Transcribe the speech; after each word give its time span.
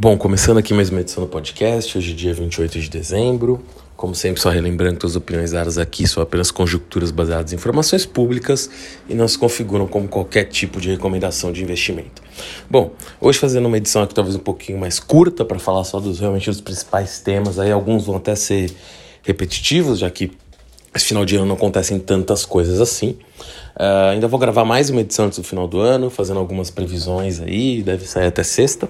Bom, 0.00 0.16
começando 0.16 0.58
aqui 0.58 0.72
mais 0.72 0.90
uma 0.90 1.00
edição 1.00 1.24
do 1.24 1.28
podcast, 1.28 1.98
hoje 1.98 2.12
é 2.12 2.14
dia 2.14 2.32
28 2.32 2.78
de 2.78 2.88
dezembro. 2.88 3.60
Como 3.96 4.14
sempre, 4.14 4.40
só 4.40 4.48
relembrando 4.48 4.96
que 4.96 5.04
as 5.04 5.16
opiniões 5.16 5.50
dadas 5.50 5.76
aqui 5.76 6.06
são 6.06 6.22
apenas 6.22 6.52
conjecturas 6.52 7.10
baseadas 7.10 7.52
em 7.52 7.56
informações 7.56 8.06
públicas 8.06 8.70
e 9.08 9.14
não 9.14 9.26
se 9.26 9.36
configuram 9.36 9.88
como 9.88 10.06
qualquer 10.06 10.44
tipo 10.44 10.80
de 10.80 10.88
recomendação 10.88 11.50
de 11.50 11.64
investimento. 11.64 12.22
Bom, 12.70 12.92
hoje 13.20 13.40
fazendo 13.40 13.66
uma 13.66 13.76
edição 13.76 14.04
aqui 14.04 14.14
talvez 14.14 14.36
um 14.36 14.38
pouquinho 14.38 14.78
mais 14.78 15.00
curta 15.00 15.44
para 15.44 15.58
falar 15.58 15.82
só 15.82 15.98
dos 15.98 16.20
realmente 16.20 16.48
dos 16.48 16.60
principais 16.60 17.18
temas, 17.18 17.58
aí 17.58 17.72
alguns 17.72 18.06
vão 18.06 18.18
até 18.18 18.36
ser 18.36 18.70
repetitivos, 19.24 19.98
já 19.98 20.08
que 20.08 20.30
esse 20.94 21.06
final 21.06 21.24
de 21.24 21.34
ano 21.34 21.46
não 21.46 21.56
acontecem 21.56 21.98
tantas 21.98 22.44
coisas 22.44 22.80
assim. 22.80 23.18
Uh, 23.74 24.10
ainda 24.12 24.28
vou 24.28 24.38
gravar 24.38 24.64
mais 24.64 24.90
uma 24.90 25.00
edição 25.00 25.24
antes 25.24 25.40
do 25.40 25.44
final 25.44 25.66
do 25.66 25.80
ano, 25.80 26.08
fazendo 26.08 26.38
algumas 26.38 26.70
previsões 26.70 27.40
aí, 27.40 27.82
deve 27.82 28.06
sair 28.06 28.28
até 28.28 28.44
sexta 28.44 28.88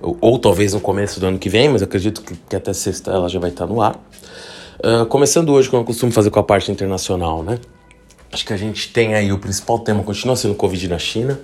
ou, 0.00 0.16
ou, 0.20 0.38
talvez 0.38 0.74
no 0.74 0.80
começo 0.80 1.20
do 1.20 1.26
ano 1.26 1.38
que 1.38 1.48
vem, 1.48 1.68
mas 1.68 1.82
acredito 1.82 2.22
que, 2.22 2.34
que 2.34 2.56
até 2.56 2.72
sexta 2.72 3.10
ela 3.10 3.28
já 3.28 3.38
vai 3.38 3.50
estar 3.50 3.66
no 3.66 3.80
ar. 3.80 3.98
Uh, 4.78 5.06
começando 5.06 5.50
hoje, 5.50 5.68
como 5.68 5.82
eu 5.82 5.86
costumo 5.86 6.12
fazer 6.12 6.30
com 6.30 6.38
a 6.38 6.42
parte 6.42 6.70
internacional, 6.70 7.42
né? 7.42 7.58
Acho 8.32 8.44
que 8.44 8.52
a 8.52 8.56
gente 8.56 8.92
tem 8.92 9.14
aí 9.14 9.32
o 9.32 9.38
principal 9.38 9.78
tema, 9.78 10.02
continua 10.02 10.36
sendo 10.36 10.52
o 10.52 10.54
Covid 10.54 10.88
na 10.88 10.98
China. 10.98 11.40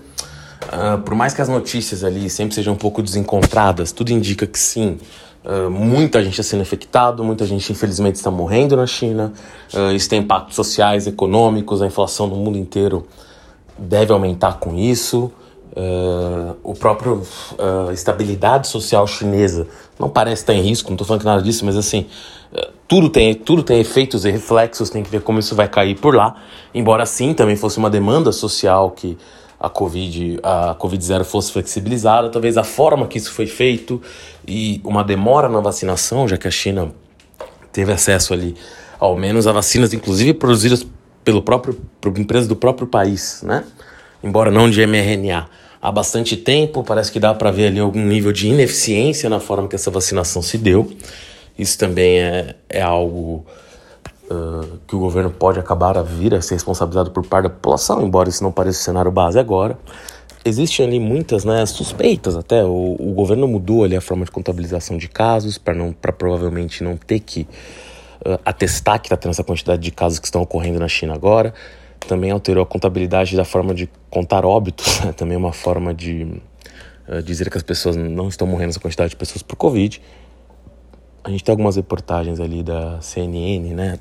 Uh, 0.65 1.01
por 1.03 1.15
mais 1.15 1.35
que 1.35 1.41
as 1.41 1.49
notícias 1.49 2.05
ali 2.05 2.29
sempre 2.29 2.55
sejam 2.55 2.75
um 2.75 2.77
pouco 2.77 3.03
desencontradas, 3.03 3.93
tudo 3.93 4.11
indica 4.11 4.47
que 4.47 4.59
sim, 4.59 4.99
uh, 5.45 5.71
muita 5.71 6.23
gente 6.23 6.33
está 6.33 6.43
sendo 6.43 6.63
infectado, 6.63 7.25
muita 7.25 7.47
gente 7.47 7.73
infelizmente 7.73 8.17
está 8.17 8.31
morrendo 8.31 8.77
na 8.77 8.87
China. 8.87 9.33
Uh, 9.73 9.93
isso 9.93 10.09
tem 10.09 10.21
impactos 10.21 10.55
sociais, 10.55 11.07
econômicos, 11.07 11.83
a 11.83 11.87
inflação 11.87 12.27
no 12.27 12.37
mundo 12.37 12.59
inteiro 12.59 13.07
deve 13.79 14.13
aumentar 14.13 14.59
com 14.59 14.77
isso. 14.77 15.33
Uh, 15.75 16.55
o 16.63 16.75
próprio 16.75 17.23
uh, 17.53 17.91
estabilidade 17.93 18.69
social 18.69 19.07
chinesa 19.07 19.67
não 19.99 20.07
parece 20.07 20.43
estar 20.43 20.53
em 20.53 20.61
risco, 20.61 20.91
não 20.91 20.97
estou 20.97 21.07
falando 21.07 21.21
que 21.21 21.27
nada 21.27 21.41
disso, 21.41 21.65
mas 21.65 21.79
assim, 21.79 22.07
uh, 22.53 22.71
tudo, 22.87 23.09
tem, 23.09 23.35
tudo 23.35 23.63
tem 23.63 23.81
efeitos 23.81 24.27
e 24.27 24.31
reflexos, 24.31 24.91
tem 24.91 25.03
que 25.03 25.09
ver 25.09 25.23
como 25.23 25.39
isso 25.39 25.55
vai 25.55 25.67
cair 25.67 25.99
por 25.99 26.15
lá. 26.15 26.37
Embora 26.75 27.07
sim 27.07 27.33
também 27.33 27.57
fosse 27.57 27.79
uma 27.79 27.89
demanda 27.89 28.33
social 28.33 28.91
que 28.91 29.17
a 29.59 29.71
Covid, 29.71 30.41
a 30.43 30.75
Covid-0 30.75 31.25
fosse 31.25 31.51
flexibilizada, 31.51 32.29
talvez 32.29 32.59
a 32.59 32.65
forma 32.65 33.07
que 33.07 33.17
isso 33.17 33.33
foi 33.33 33.47
feito 33.47 34.03
e 34.47 34.79
uma 34.85 35.03
demora 35.03 35.49
na 35.49 35.61
vacinação, 35.61 36.29
já 36.29 36.37
que 36.37 36.47
a 36.47 36.51
China 36.51 36.93
teve 37.73 37.93
acesso 37.93 38.35
ali, 38.35 38.55
ao 38.99 39.17
menos 39.17 39.47
a 39.47 39.53
vacinas, 39.53 39.95
inclusive 39.95 40.35
produzidas 40.35 40.87
pelo 41.25 41.41
próprio, 41.41 41.81
por 41.99 42.19
empresas 42.19 42.47
do 42.47 42.57
próprio 42.57 42.87
país, 42.87 43.43
né? 43.43 43.65
Embora 44.23 44.51
não 44.51 44.69
de 44.69 44.87
mRNA 44.87 45.49
há 45.83 45.91
bastante 45.91 46.37
tempo, 46.37 46.85
parece 46.85 47.11
que 47.11 47.19
dá 47.19 47.35
para 47.35 47.51
ver 47.51 47.67
ali 47.67 47.81
algum 47.81 48.05
nível 48.05 48.31
de 48.31 48.47
ineficiência 48.47 49.29
na 49.29 49.41
forma 49.41 49.67
que 49.67 49.75
essa 49.75 49.91
vacinação 49.91 50.41
se 50.41 50.57
deu. 50.57 50.89
Isso 51.59 51.77
também 51.77 52.21
é, 52.21 52.55
é 52.69 52.81
algo 52.81 53.45
uh, 54.31 54.79
que 54.87 54.95
o 54.95 55.01
governo 55.01 55.31
pode 55.31 55.59
acabar 55.59 55.99
a 55.99 56.03
vir 56.03 56.35
a 56.35 56.41
ser 56.41 56.55
responsabilizado 56.55 57.11
por 57.11 57.27
parte 57.27 57.45
da 57.45 57.51
população, 57.51 58.01
embora 58.01 58.29
isso 58.29 58.45
não 58.45 58.53
pareça 58.53 58.79
o 58.79 58.83
cenário 58.85 59.11
base 59.11 59.41
agora. 59.41 59.77
Existem 60.45 60.87
ali 60.87 61.01
muitas 61.01 61.45
né, 61.45 61.67
suspeitas 61.67 62.37
até. 62.37 62.65
O, 62.65 62.97
o 62.99 63.13
governo 63.13 63.49
mudou 63.49 63.83
ali 63.83 63.97
a 63.97 64.01
forma 64.01 64.25
de 64.25 64.31
contabilização 64.31 64.97
de 64.97 65.09
casos 65.09 65.59
para 65.59 66.13
provavelmente 66.13 66.85
não 66.85 66.97
ter 66.97 67.19
que 67.19 67.47
uh, 68.25 68.39
atestar 68.45 69.01
que 69.01 69.07
está 69.07 69.17
tendo 69.17 69.33
essa 69.33 69.45
quantidade 69.45 69.83
de 69.83 69.91
casos 69.91 70.21
que 70.21 70.27
estão 70.27 70.43
ocorrendo 70.43 70.79
na 70.79 70.89
China 70.89 71.15
agora 71.15 71.53
também 72.07 72.31
alterou 72.31 72.63
a 72.63 72.67
contabilidade 72.67 73.37
da 73.37 73.45
forma 73.45 73.75
de 73.75 73.89
contar 74.11 74.45
óbitos, 74.45 75.01
né? 75.05 75.13
também 75.13 75.37
uma 75.37 75.53
forma 75.53 75.93
de 75.95 76.41
uh, 77.09 77.23
dizer 77.23 77.51
que 77.51 77.57
as 77.57 77.63
pessoas 77.63 77.97
não 77.97 78.29
estão 78.29 78.47
morrendo 78.47 78.71
essa 78.71 78.81
quantidade 78.81 79.11
de 79.11 79.17
pessoas 79.17 79.43
por 79.43 79.57
Covid. 79.57 80.01
A 81.25 81.31
gente 81.31 81.45
tem 81.45 81.53
algumas 81.53 81.77
reportagens 81.77 82.41
ali 82.41 82.63
da 82.63 83.01
CNN, 83.01 83.75
né, 83.75 83.99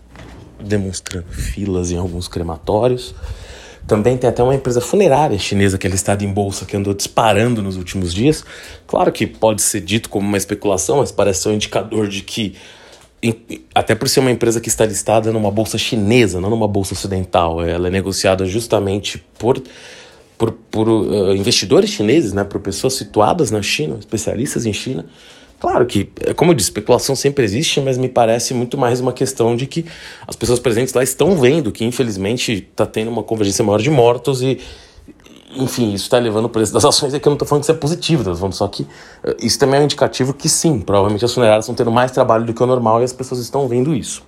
demonstrando 0.60 1.28
filas 1.28 1.92
em 1.92 1.98
alguns 1.98 2.28
crematórios. 2.28 3.14
Também 3.88 4.18
tem 4.18 4.30
até 4.30 4.42
uma 4.42 4.56
empresa 4.56 4.80
funerária 4.80 5.38
chinesa 5.38 5.78
que 5.78 5.86
é 5.86 5.90
listada 5.90 6.24
em 6.24 6.32
bolsa 6.32 6.66
que 6.66 6.76
andou 6.76 6.94
disparando 6.94 7.62
nos 7.62 7.78
últimos 7.78 8.14
dias. 8.14 8.44
Claro 8.88 9.12
que 9.12 9.28
pode 9.28 9.62
ser 9.62 9.82
dito 9.82 10.10
como 10.10 10.28
uma 10.28 10.38
especulação, 10.38 10.98
mas 10.98 11.12
parece 11.12 11.44
ser 11.44 11.50
um 11.50 11.54
indicador 11.54 12.08
de 12.08 12.22
que 12.22 12.56
até 13.76 13.94
por 13.94 14.10
ser 14.10 14.20
uma 14.20 14.32
empresa 14.32 14.60
que 14.60 14.70
está 14.70 14.86
listada 14.86 15.32
numa 15.32 15.52
bolsa 15.52 15.78
chinesa, 15.78 16.42
não 16.42 16.50
numa 16.50 16.68
bolsa 16.68 16.94
ocidental, 16.94 17.64
ela 17.64 17.88
é 17.88 17.92
negociada 17.92 18.46
justamente 18.46 19.24
por, 19.38 19.62
por, 20.38 20.52
por 20.72 20.90
uh, 20.90 21.36
investidores 21.36 21.92
chineses, 21.92 22.34
né, 22.34 22.44
por 22.44 22.60
pessoas 22.60 22.96
situadas 22.96 23.52
na 23.52 23.62
China, 23.62 23.98
especialistas 24.00 24.66
em 24.66 24.74
China. 24.74 25.06
Claro 25.60 25.86
que, 25.86 26.10
é, 26.22 26.34
como 26.34 26.52
eu 26.52 26.56
disse, 26.56 26.70
especulação 26.70 27.16
sempre 27.16 27.46
existe, 27.46 27.80
mas 27.80 27.96
me 27.96 28.10
parece 28.10 28.52
muito 28.52 28.76
mais 28.80 29.00
uma 29.00 29.14
questão 29.14 29.56
de 29.56 29.68
que 29.68 29.86
as 30.28 30.36
pessoas 30.36 30.60
presentes 30.60 30.92
lá 30.96 31.04
estão 31.04 31.38
vendo 31.38 31.72
que, 31.72 31.86
infelizmente, 31.86 32.68
está 32.72 32.88
tendo 32.88 33.12
uma 33.12 33.22
convergência 33.22 33.64
maior 33.64 33.80
de 33.80 33.92
mortos 33.92 34.42
e, 34.42 34.58
enfim, 35.56 35.94
isso 35.94 36.06
está 36.06 36.18
levando 36.18 36.46
o 36.46 36.50
preço 36.50 36.74
das 36.74 36.84
ações. 36.86 37.14
É 37.14 37.20
que 37.20 37.28
eu 37.28 37.32
não 37.32 37.36
estou 37.36 37.48
falando 37.48 37.62
que 37.62 37.66
isso 37.66 37.72
é 37.72 37.80
positivo, 37.80 38.24
tá 38.24 38.52
só 38.52 38.68
que 38.68 38.84
uh, 38.84 39.36
isso 39.40 39.60
também 39.60 39.80
é 39.80 39.82
um 39.82 39.86
indicativo 39.86 40.34
que 40.34 40.50
sim, 40.50 40.80
provavelmente 40.80 41.26
as 41.26 41.34
funerárias 41.34 41.66
estão 41.66 41.76
tendo 41.76 41.92
mais 41.92 42.12
trabalho 42.12 42.46
do 42.46 42.54
que 42.54 42.62
o 42.62 42.66
normal 42.66 43.02
e 43.02 43.04
as 43.04 43.14
pessoas 43.14 43.42
estão 43.42 43.68
vendo 43.68 43.94
isso. 43.94 44.24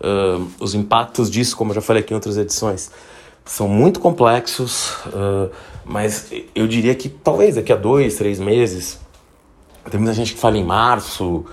Uh, 0.00 0.46
os 0.60 0.74
impactos 0.74 1.30
disso, 1.30 1.56
como 1.56 1.70
eu 1.70 1.76
já 1.76 1.80
falei 1.80 2.02
aqui 2.02 2.12
em 2.12 2.16
outras 2.16 2.36
edições, 2.36 2.90
são 3.44 3.68
muito 3.68 4.00
complexos, 4.00 4.92
uh, 5.06 5.50
mas 5.84 6.32
eu 6.54 6.66
diria 6.66 6.94
que 6.94 7.08
talvez 7.08 7.56
daqui 7.56 7.72
a 7.72 7.76
dois, 7.76 8.16
três 8.16 8.38
meses, 8.38 8.98
tem 9.90 9.98
muita 9.98 10.14
gente 10.14 10.34
que 10.34 10.40
fala 10.40 10.56
em 10.56 10.64
março. 10.64 11.44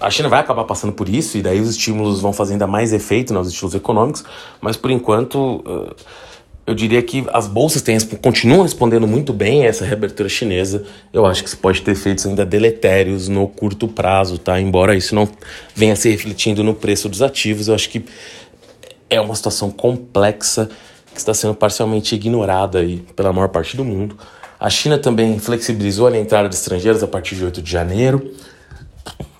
a 0.00 0.10
China 0.10 0.28
vai 0.28 0.40
acabar 0.40 0.64
passando 0.64 0.92
por 0.92 1.08
isso, 1.08 1.38
e 1.38 1.42
daí 1.42 1.60
os 1.60 1.70
estímulos 1.70 2.20
vão 2.20 2.32
fazer 2.32 2.52
ainda 2.52 2.66
mais 2.66 2.92
efeito 2.92 3.32
nos 3.32 3.48
estímulos 3.48 3.74
econômicos, 3.74 4.24
mas 4.60 4.76
por 4.76 4.90
enquanto 4.90 5.62
eu 6.66 6.74
diria 6.74 7.00
que 7.00 7.24
as 7.32 7.46
bolsas 7.46 7.80
têm, 7.80 7.96
continuam 8.20 8.62
respondendo 8.62 9.06
muito 9.06 9.32
bem 9.32 9.64
a 9.64 9.66
essa 9.66 9.84
reabertura 9.84 10.28
chinesa. 10.28 10.82
Eu 11.12 11.24
acho 11.24 11.42
que 11.42 11.48
isso 11.48 11.58
pode 11.58 11.80
ter 11.80 11.92
efeitos 11.92 12.26
ainda 12.26 12.44
deletérios 12.44 13.28
no 13.28 13.46
curto 13.46 13.86
prazo, 13.86 14.36
tá? 14.36 14.60
Embora 14.60 14.96
isso 14.96 15.14
não 15.14 15.28
venha 15.74 15.94
se 15.94 16.10
refletindo 16.10 16.64
no 16.64 16.74
preço 16.74 17.08
dos 17.08 17.22
ativos, 17.22 17.68
eu 17.68 17.74
acho 17.74 17.88
que 17.88 18.04
é 19.08 19.20
uma 19.20 19.34
situação 19.36 19.70
complexa 19.70 20.68
que 21.12 21.20
está 21.20 21.32
sendo 21.32 21.54
parcialmente 21.54 22.16
ignorada 22.16 22.80
aí 22.80 22.96
pela 23.14 23.32
maior 23.32 23.48
parte 23.48 23.76
do 23.76 23.84
mundo. 23.84 24.18
A 24.58 24.68
China 24.68 24.98
também 24.98 25.38
flexibilizou 25.38 26.08
a 26.08 26.18
entrada 26.18 26.48
de 26.48 26.56
estrangeiros 26.56 27.00
a 27.00 27.06
partir 27.06 27.36
de 27.36 27.44
8 27.44 27.62
de 27.62 27.70
janeiro. 27.70 28.32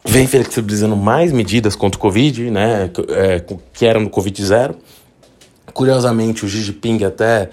Vem 0.05 0.29
flexibilizando 0.29 0.95
mais 0.95 1.33
medidas 1.33 1.75
contra 1.75 1.99
o 1.99 2.01
Covid, 2.01 2.51
né, 2.53 2.89
é, 3.09 3.43
que 3.73 3.85
eram 3.85 4.03
no 4.03 4.11
Covid 4.11 4.45
zero 4.45 4.77
Curiosamente, 5.77 6.43
o 6.43 6.49
Xi 6.49 6.63
Jinping 6.63 7.05
até 7.05 7.51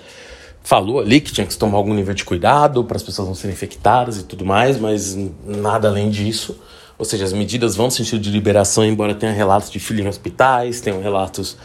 falou 0.63 1.01
ali 1.01 1.19
que 1.19 1.33
tinha 1.33 1.45
que 1.45 1.57
tomar 1.57 1.77
algum 1.77 1.93
nível 1.93 2.13
de 2.13 2.23
cuidado 2.23 2.81
para 2.85 2.95
as 2.95 3.03
pessoas 3.03 3.27
não 3.27 3.35
serem 3.35 3.53
infectadas 3.53 4.17
e 4.17 4.23
tudo 4.23 4.45
mais, 4.45 4.79
mas 4.79 5.13
nada 5.45 5.89
além 5.89 6.09
disso. 6.09 6.57
Ou 6.97 7.03
seja, 7.03 7.25
as 7.25 7.33
medidas 7.33 7.75
vão 7.75 7.87
no 7.87 7.91
sentido 7.91 8.21
de 8.21 8.31
liberação, 8.31 8.85
embora 8.85 9.13
tenha 9.13 9.33
relatos 9.33 9.69
de 9.69 9.77
filhos 9.77 10.05
em 10.05 10.07
hospitais, 10.07 10.79
tenham 10.79 11.01
relatos 11.01 11.57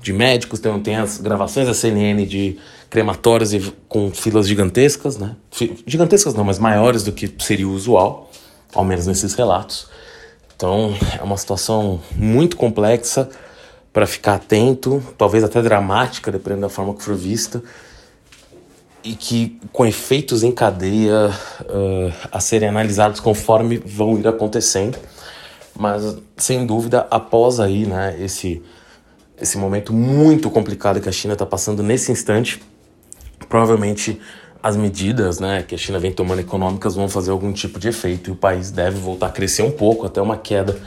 de 0.00 0.12
médicos, 0.12 0.60
tenham, 0.60 0.78
tem 0.78 0.94
as 0.94 1.18
gravações 1.18 1.66
da 1.66 1.74
CNN 1.74 2.24
de 2.24 2.58
crematórios 2.88 3.50
com 3.88 4.12
filas 4.12 4.46
gigantescas, 4.46 5.16
né? 5.16 5.34
Gigantescas 5.84 6.32
não, 6.32 6.44
mas 6.44 6.60
maiores 6.60 7.02
do 7.02 7.10
que 7.10 7.28
seria 7.40 7.66
o 7.66 7.72
usual, 7.72 8.30
ao 8.72 8.84
menos 8.84 9.08
nesses 9.08 9.34
relatos. 9.34 9.88
Então, 10.54 10.94
é 11.18 11.24
uma 11.24 11.36
situação 11.36 12.00
muito 12.14 12.56
complexa 12.56 13.28
para 13.94 14.08
ficar 14.08 14.34
atento, 14.34 15.00
talvez 15.16 15.44
até 15.44 15.62
dramática, 15.62 16.32
dependendo 16.32 16.62
da 16.62 16.68
forma 16.68 16.92
que 16.94 17.02
for 17.04 17.14
vista, 17.14 17.62
e 19.04 19.14
que 19.14 19.60
com 19.72 19.86
efeitos 19.86 20.42
em 20.42 20.50
cadeia 20.50 21.30
uh, 21.60 22.12
a 22.32 22.40
serem 22.40 22.68
analisados 22.68 23.20
conforme 23.20 23.78
vão 23.78 24.18
ir 24.18 24.26
acontecendo. 24.26 24.98
Mas 25.78 26.16
sem 26.36 26.66
dúvida, 26.66 27.06
após 27.08 27.60
aí, 27.60 27.86
né, 27.86 28.16
esse, 28.20 28.60
esse 29.40 29.56
momento 29.56 29.92
muito 29.92 30.50
complicado 30.50 31.00
que 31.00 31.08
a 31.08 31.12
China 31.12 31.34
está 31.34 31.46
passando 31.46 31.80
nesse 31.80 32.10
instante, 32.10 32.60
provavelmente 33.48 34.20
as 34.60 34.76
medidas 34.76 35.38
né, 35.38 35.62
que 35.62 35.76
a 35.76 35.78
China 35.78 36.00
vem 36.00 36.10
tomando 36.10 36.40
econômicas 36.40 36.96
vão 36.96 37.08
fazer 37.08 37.30
algum 37.30 37.52
tipo 37.52 37.78
de 37.78 37.88
efeito 37.88 38.30
e 38.30 38.32
o 38.32 38.36
país 38.36 38.72
deve 38.72 38.98
voltar 38.98 39.26
a 39.26 39.30
crescer 39.30 39.62
um 39.62 39.70
pouco, 39.70 40.04
até 40.04 40.20
uma 40.20 40.36
queda 40.36 40.80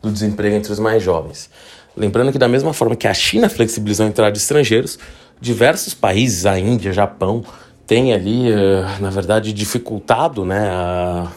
do 0.00 0.10
desemprego 0.10 0.56
entre 0.56 0.72
os 0.72 0.78
mais 0.78 1.02
jovens. 1.02 1.50
Lembrando 1.96 2.32
que, 2.32 2.38
da 2.38 2.48
mesma 2.48 2.72
forma 2.72 2.96
que 2.96 3.06
a 3.06 3.14
China 3.14 3.48
flexibilizou 3.48 4.06
a 4.06 4.08
entrada 4.08 4.32
de 4.32 4.38
estrangeiros, 4.38 4.98
diversos 5.40 5.94
países, 5.94 6.46
a 6.46 6.58
Índia, 6.58 6.92
Japão, 6.92 7.44
têm 7.86 8.12
ali, 8.12 8.50
uh, 8.50 9.00
na 9.00 9.10
verdade, 9.10 9.52
dificultado 9.52 10.44
né, 10.44 10.68
a, 10.70 11.30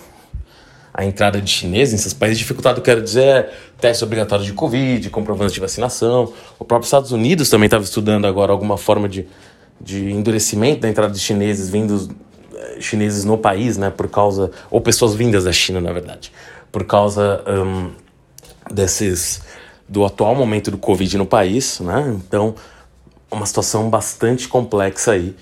a 0.93 1.05
entrada 1.05 1.41
de 1.41 1.49
chineses 1.49 1.93
nesses 1.93 2.13
países. 2.13 2.39
Dificultado, 2.39 2.81
quero 2.81 3.01
dizer, 3.01 3.49
teste 3.79 4.03
obrigatório 4.03 4.45
de 4.45 4.53
Covid, 4.53 5.09
comprovante 5.09 5.53
de 5.53 5.59
vacinação. 5.59 6.33
O 6.57 6.65
próprio 6.65 6.85
Estados 6.85 7.11
Unidos 7.11 7.49
também 7.49 7.67
estava 7.67 7.83
estudando 7.83 8.25
agora 8.25 8.51
alguma 8.51 8.77
forma 8.77 9.07
de, 9.07 9.27
de 9.79 10.09
endurecimento 10.09 10.81
da 10.81 10.89
entrada 10.89 11.13
de 11.13 11.19
chineses 11.19 11.69
vindos 11.69 12.09
chineses 12.79 13.23
no 13.23 13.37
país, 13.37 13.77
né, 13.77 13.89
por 13.89 14.07
causa 14.07 14.51
ou 14.69 14.81
pessoas 14.81 15.13
vindas 15.13 15.43
da 15.43 15.51
China, 15.51 15.81
na 15.81 15.91
verdade, 15.91 16.31
por 16.71 16.83
causa 16.85 17.43
um, 17.47 17.91
desses 18.71 19.41
do 19.87 20.05
atual 20.05 20.35
momento 20.35 20.69
do 20.69 20.77
Covid 20.77 21.17
no 21.17 21.25
país, 21.25 21.79
né? 21.79 22.15
Então, 22.27 22.55
uma 23.31 23.45
situação 23.45 23.89
bastante 23.89 24.47
complexa 24.47 25.11
aí. 25.11 25.35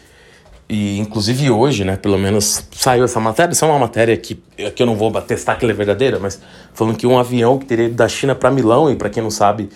E 0.68 0.98
inclusive 0.98 1.52
hoje, 1.52 1.84
né, 1.84 1.96
pelo 1.96 2.18
menos 2.18 2.64
saiu 2.72 3.04
essa 3.04 3.20
matéria, 3.20 3.54
isso 3.54 3.64
é 3.64 3.68
uma 3.68 3.78
matéria 3.78 4.18
que, 4.18 4.36
que 4.76 4.82
eu 4.82 4.88
não 4.88 4.96
vou 4.96 5.12
testar 5.22 5.56
que 5.58 5.64
ela 5.64 5.72
é 5.72 5.76
verdadeira, 5.76 6.18
mas 6.18 6.42
falando 6.74 6.98
que 6.98 7.06
um 7.06 7.20
avião 7.20 7.60
que 7.60 7.66
teria 7.66 7.86
ido 7.86 7.94
da 7.94 8.08
China 8.08 8.34
para 8.34 8.50
Milão, 8.50 8.92
e 8.92 8.96
para 8.96 9.08
quem 9.08 9.22
não 9.22 9.30
sabe, 9.30 9.70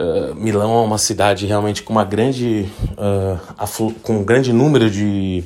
uh, 0.00 0.34
Milão 0.34 0.82
é 0.82 0.84
uma 0.84 0.98
cidade 0.98 1.46
realmente 1.46 1.84
com 1.84 1.92
uma 1.92 2.04
grande 2.04 2.66
uh, 2.98 3.92
com 4.02 4.18
um 4.18 4.24
grande 4.24 4.52
número 4.52 4.90
de, 4.90 5.44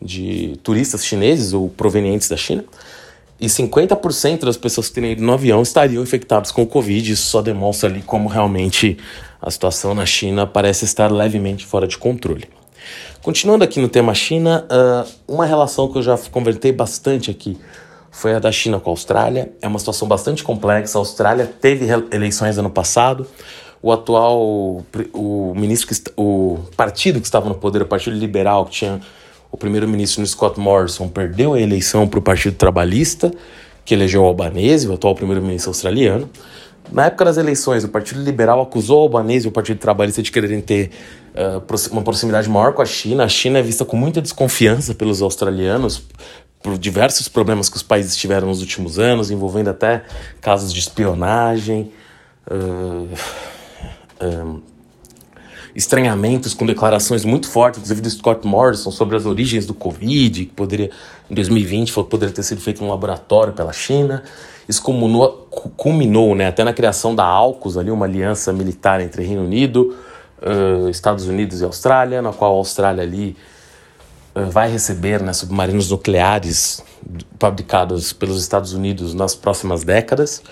de 0.00 0.58
turistas 0.62 1.04
chineses 1.04 1.52
ou 1.52 1.68
provenientes 1.68 2.26
da 2.26 2.36
China. 2.36 2.64
E 3.40 3.46
50% 3.46 4.44
das 4.44 4.56
pessoas 4.56 4.88
que 4.88 4.94
teriam 4.94 5.12
ido 5.12 5.22
no 5.22 5.32
avião 5.32 5.60
estariam 5.62 6.02
infectadas 6.02 6.50
com 6.50 6.62
o 6.62 6.66
Covid. 6.66 7.12
Isso 7.12 7.26
só 7.26 7.42
demonstra 7.42 7.88
ali 7.88 8.02
como 8.02 8.28
realmente 8.28 8.96
a 9.42 9.50
situação 9.50 9.94
na 9.94 10.06
China 10.06 10.46
parece 10.46 10.84
estar 10.84 11.10
levemente 11.10 11.66
fora 11.66 11.86
de 11.86 11.98
controle. 11.98 12.48
Continuando 13.22 13.64
aqui 13.64 13.80
no 13.80 13.88
tema 13.88 14.14
China, 14.14 14.66
uh, 14.70 15.10
uma 15.26 15.46
relação 15.46 15.90
que 15.90 15.98
eu 15.98 16.02
já 16.02 16.16
convertei 16.30 16.72
bastante 16.72 17.30
aqui 17.30 17.58
foi 18.10 18.34
a 18.34 18.38
da 18.38 18.52
China 18.52 18.78
com 18.78 18.90
a 18.90 18.92
Austrália. 18.92 19.52
É 19.60 19.66
uma 19.66 19.78
situação 19.78 20.06
bastante 20.06 20.44
complexa. 20.44 20.96
A 20.96 21.00
Austrália 21.00 21.46
teve 21.46 21.86
eleições 22.12 22.56
ano 22.56 22.70
passado. 22.70 23.26
O 23.82 23.90
atual 23.90 24.40
o 25.12 25.52
ministro 25.56 25.88
que, 25.88 26.12
o 26.16 26.60
partido 26.76 27.20
que 27.20 27.26
estava 27.26 27.48
no 27.48 27.56
poder, 27.56 27.82
o 27.82 27.86
Partido 27.86 28.16
Liberal, 28.16 28.66
que 28.66 28.72
tinha 28.72 29.00
o 29.54 29.56
primeiro-ministro 29.56 30.26
Scott 30.26 30.58
Morrison, 30.58 31.06
perdeu 31.06 31.54
a 31.54 31.60
eleição 31.60 32.08
para 32.08 32.18
o 32.18 32.22
Partido 32.22 32.56
Trabalhista, 32.56 33.32
que 33.84 33.94
elegeu 33.94 34.22
o 34.22 34.26
Albanese, 34.26 34.88
o 34.88 34.94
atual 34.94 35.14
primeiro-ministro 35.14 35.70
australiano. 35.70 36.28
Na 36.90 37.06
época 37.06 37.24
das 37.24 37.36
eleições, 37.36 37.84
o 37.84 37.88
Partido 37.88 38.20
Liberal 38.20 38.60
acusou 38.60 38.98
o 38.98 39.02
Albanese 39.02 39.46
e 39.46 39.48
o 39.48 39.52
Partido 39.52 39.78
Trabalhista 39.78 40.20
de 40.20 40.32
quererem 40.32 40.60
ter 40.60 40.90
uh, 41.36 41.92
uma 41.92 42.02
proximidade 42.02 42.48
maior 42.48 42.72
com 42.72 42.82
a 42.82 42.84
China. 42.84 43.22
A 43.22 43.28
China 43.28 43.60
é 43.60 43.62
vista 43.62 43.84
com 43.84 43.96
muita 43.96 44.20
desconfiança 44.20 44.92
pelos 44.92 45.22
australianos 45.22 46.02
por 46.60 46.76
diversos 46.76 47.28
problemas 47.28 47.68
que 47.68 47.76
os 47.76 47.82
países 47.82 48.16
tiveram 48.16 48.48
nos 48.48 48.60
últimos 48.60 48.98
anos, 48.98 49.30
envolvendo 49.30 49.70
até 49.70 50.02
casos 50.40 50.72
de 50.72 50.80
espionagem, 50.80 51.92
uh, 52.50 53.08
uh, 54.20 54.62
estranhamentos 55.74 56.54
com 56.54 56.64
declarações 56.64 57.24
muito 57.24 57.48
fortes, 57.48 57.78
inclusive 57.78 58.00
do 58.00 58.10
Scott 58.10 58.46
Morrison, 58.46 58.90
sobre 58.90 59.16
as 59.16 59.26
origens 59.26 59.66
do 59.66 59.74
Covid, 59.74 60.46
que 60.46 60.52
poderia, 60.52 60.90
em 61.28 61.34
2020, 61.34 61.92
poderia 62.04 62.34
ter 62.34 62.42
sido 62.42 62.60
feito 62.60 62.82
em 62.82 62.86
um 62.86 62.90
laboratório 62.90 63.52
pela 63.52 63.72
China. 63.72 64.22
Isso 64.68 64.82
culminou, 64.82 65.48
culminou 65.76 66.34
né, 66.34 66.46
até 66.46 66.62
na 66.62 66.72
criação 66.72 67.14
da 67.14 67.24
AUKUS, 67.24 67.76
ali, 67.76 67.90
uma 67.90 68.06
aliança 68.06 68.52
militar 68.52 69.00
entre 69.00 69.24
Reino 69.24 69.42
Unido, 69.42 69.96
uh, 70.40 70.88
Estados 70.88 71.26
Unidos 71.26 71.60
e 71.60 71.64
Austrália, 71.64 72.22
na 72.22 72.32
qual 72.32 72.54
a 72.54 72.58
Austrália 72.58 73.02
ali 73.02 73.36
vai 74.50 74.70
receber 74.70 75.22
né, 75.22 75.32
submarinos 75.32 75.90
nucleares 75.90 76.82
fabricados 77.38 78.12
pelos 78.12 78.40
Estados 78.40 78.72
Unidos 78.72 79.14
nas 79.14 79.34
próximas 79.34 79.84
décadas. 79.84 80.42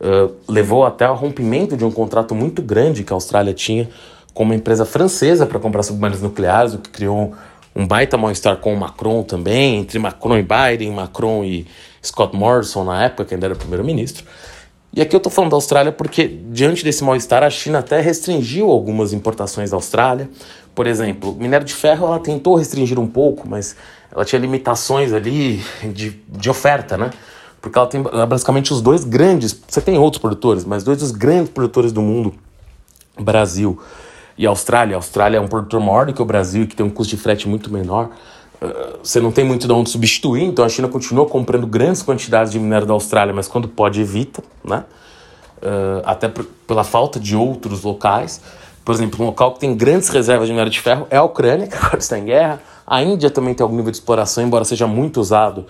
Uh, 0.00 0.34
levou 0.48 0.84
até 0.84 1.04
ao 1.04 1.16
rompimento 1.16 1.76
de 1.76 1.84
um 1.84 1.90
contrato 1.90 2.34
muito 2.34 2.62
grande 2.62 3.02
que 3.02 3.12
a 3.12 3.16
Austrália 3.16 3.54
tinha 3.54 3.88
com 4.34 4.42
uma 4.42 4.54
empresa 4.54 4.84
francesa 4.84 5.46
para 5.46 5.60
comprar 5.60 5.84
submarinos 5.84 6.20
nucleares, 6.20 6.74
o 6.74 6.78
que 6.78 6.90
criou 6.90 7.32
um 7.74 7.86
baita 7.86 8.18
mal-estar 8.18 8.56
com 8.56 8.74
o 8.74 8.76
Macron 8.76 9.22
também, 9.22 9.78
entre 9.78 9.98
Macron 9.98 10.36
e 10.38 10.42
Biden, 10.42 10.90
Macron 10.90 11.44
e 11.44 11.66
Scott 12.04 12.36
Morrison 12.36 12.84
na 12.84 13.04
época, 13.04 13.24
que 13.24 13.34
ainda 13.34 13.46
era 13.46 13.54
primeiro-ministro. 13.54 14.24
E 14.92 15.00
aqui 15.00 15.14
eu 15.14 15.18
estou 15.18 15.32
falando 15.32 15.50
da 15.50 15.56
Austrália 15.56 15.90
porque, 15.90 16.28
diante 16.50 16.84
desse 16.84 17.02
mal-estar, 17.02 17.42
a 17.42 17.50
China 17.50 17.80
até 17.80 18.00
restringiu 18.00 18.70
algumas 18.70 19.12
importações 19.12 19.70
da 19.70 19.76
Austrália. 19.76 20.30
Por 20.72 20.86
exemplo, 20.86 21.34
minério 21.34 21.66
de 21.66 21.74
ferro 21.74 22.06
ela 22.06 22.20
tentou 22.20 22.54
restringir 22.54 22.98
um 22.98 23.06
pouco, 23.06 23.48
mas 23.48 23.74
ela 24.12 24.24
tinha 24.24 24.40
limitações 24.40 25.12
ali 25.12 25.60
de, 25.92 26.10
de 26.28 26.50
oferta, 26.50 26.96
né? 26.96 27.10
Porque 27.60 27.76
ela 27.76 27.88
tem 27.88 28.02
basicamente 28.02 28.72
os 28.72 28.80
dois 28.80 29.04
grandes, 29.04 29.58
você 29.66 29.80
tem 29.80 29.98
outros 29.98 30.20
produtores, 30.20 30.64
mas 30.64 30.84
dois 30.84 30.98
dos 30.98 31.10
grandes 31.10 31.50
produtores 31.50 31.90
do 31.90 32.02
mundo, 32.02 32.34
Brasil 33.18 33.80
e 34.36 34.46
Austrália. 34.46 34.96
A 34.96 34.98
Austrália 34.98 35.38
é 35.38 35.40
um 35.40 35.48
produtor 35.48 35.80
maior 35.80 36.06
do 36.06 36.12
que 36.12 36.22
o 36.22 36.24
Brasil, 36.24 36.66
que 36.66 36.74
tem 36.74 36.84
um 36.84 36.90
custo 36.90 37.16
de 37.16 37.22
frete 37.22 37.48
muito 37.48 37.72
menor. 37.72 38.10
Uh, 38.60 38.98
você 39.02 39.20
não 39.20 39.30
tem 39.30 39.44
muito 39.44 39.66
de 39.66 39.72
onde 39.72 39.90
substituir, 39.90 40.42
então 40.42 40.64
a 40.64 40.68
China 40.68 40.88
continua 40.88 41.26
comprando 41.26 41.66
grandes 41.66 42.02
quantidades 42.02 42.52
de 42.52 42.58
minério 42.58 42.86
da 42.86 42.94
Austrália, 42.94 43.34
mas 43.34 43.48
quando 43.48 43.68
pode 43.68 44.00
evita, 44.00 44.42
né? 44.64 44.84
Uh, 45.58 46.02
até 46.04 46.30
pela 46.66 46.84
falta 46.84 47.18
de 47.18 47.34
outros 47.34 47.82
locais. 47.82 48.40
Por 48.84 48.94
exemplo, 48.94 49.22
um 49.24 49.28
local 49.28 49.52
que 49.52 49.60
tem 49.60 49.74
grandes 49.74 50.10
reservas 50.10 50.46
de 50.46 50.52
minério 50.52 50.70
de 50.70 50.78
ferro 50.78 51.06
é 51.08 51.16
a 51.16 51.22
Ucrânia, 51.22 51.66
que 51.66 51.74
agora 51.74 51.98
está 51.98 52.18
em 52.18 52.26
guerra. 52.26 52.60
A 52.86 53.02
Índia 53.02 53.30
também 53.30 53.54
tem 53.54 53.64
algum 53.64 53.76
nível 53.76 53.90
de 53.90 53.96
exploração, 53.96 54.44
embora 54.44 54.64
seja 54.64 54.86
muito 54.86 55.20
usado 55.20 55.64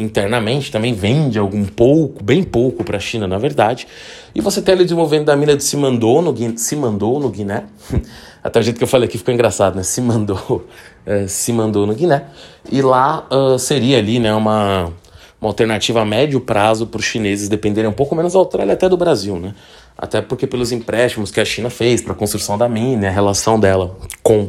internamente, 0.00 0.72
também 0.72 0.92
vende 0.92 1.38
algum 1.38 1.64
pouco, 1.64 2.22
bem 2.22 2.42
pouco 2.42 2.82
para 2.82 2.96
a 2.96 3.00
China, 3.00 3.26
na 3.26 3.38
verdade. 3.38 3.86
E 4.34 4.40
você 4.40 4.62
tem 4.62 4.74
ali 4.74 4.84
desenvolvendo 4.84 5.26
da 5.26 5.36
mina 5.36 5.56
de 5.56 5.62
Simandou 5.62 6.22
no, 6.22 6.32
Guiné, 6.32 6.56
Simandou, 6.56 7.20
no 7.20 7.28
Guiné. 7.28 7.64
Até 8.42 8.60
o 8.60 8.62
jeito 8.62 8.78
que 8.78 8.84
eu 8.84 8.88
falei 8.88 9.06
aqui 9.08 9.18
ficou 9.18 9.34
engraçado, 9.34 9.76
né? 9.76 9.82
Simandou, 9.82 10.66
é, 11.04 11.26
Simandou 11.28 11.86
no 11.86 11.94
Guiné. 11.94 12.24
E 12.70 12.80
lá 12.80 13.26
uh, 13.30 13.58
seria 13.58 13.98
ali 13.98 14.18
né, 14.18 14.32
uma, 14.32 14.92
uma 15.40 15.50
alternativa 15.50 16.00
a 16.00 16.04
médio 16.04 16.40
prazo 16.40 16.86
para 16.86 16.98
os 16.98 17.04
chineses 17.04 17.48
dependerem 17.48 17.90
um 17.90 17.94
pouco 17.94 18.14
menos 18.14 18.32
da 18.32 18.38
Austrália 18.38 18.74
até 18.74 18.88
do 18.88 18.96
Brasil, 18.96 19.36
né? 19.36 19.54
Até 19.96 20.22
porque 20.22 20.46
pelos 20.46 20.72
empréstimos 20.72 21.30
que 21.30 21.40
a 21.40 21.44
China 21.44 21.68
fez 21.68 22.00
para 22.00 22.12
a 22.12 22.16
construção 22.16 22.56
da 22.56 22.68
mina, 22.68 23.08
a 23.08 23.10
relação 23.10 23.60
dela 23.60 23.96
com 24.22 24.44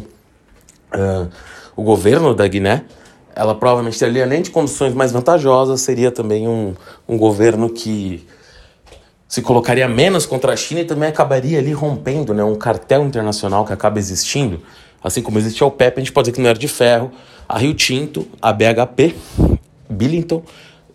uh, 0.96 1.30
o 1.76 1.84
governo 1.84 2.34
da 2.34 2.48
Guiné, 2.48 2.86
ela 3.36 3.56
provavelmente 3.56 3.98
teria, 3.98 4.24
além 4.24 4.42
de 4.42 4.50
condições 4.50 4.94
mais 4.94 5.12
vantajosas, 5.12 5.82
seria 5.82 6.12
também 6.12 6.48
um, 6.48 6.76
um 7.08 7.18
governo 7.18 7.70
que 7.70 8.26
se 9.28 9.42
colocaria 9.42 9.88
menos 9.88 10.26
contra 10.26 10.52
a 10.52 10.58
China 10.58 10.82
e 10.82 10.86
também 10.86 11.08
acabaria 11.08 11.58
ali 11.60 11.72
rompendo 11.72 12.34
né, 12.34 12.44
um 12.44 12.56
cartel 12.56 13.06
internacional 13.06 13.66
que 13.66 13.72
acaba 13.72 13.98
existindo. 13.98 14.62
Assim 15.02 15.22
como 15.22 15.40
existe 15.40 15.64
a 15.64 15.66
OPEP, 15.66 15.98
a 15.98 16.00
gente 16.02 16.12
pode 16.12 16.26
dizer 16.26 16.36
que 16.36 16.42
não 16.42 16.50
era 16.50 16.60
de 16.60 16.68
ferro, 16.68 17.12
a 17.48 17.58
Rio 17.58 17.74
Tinto, 17.74 18.28
a 18.42 18.52
BHP, 18.52 19.16
Billington 19.90 20.44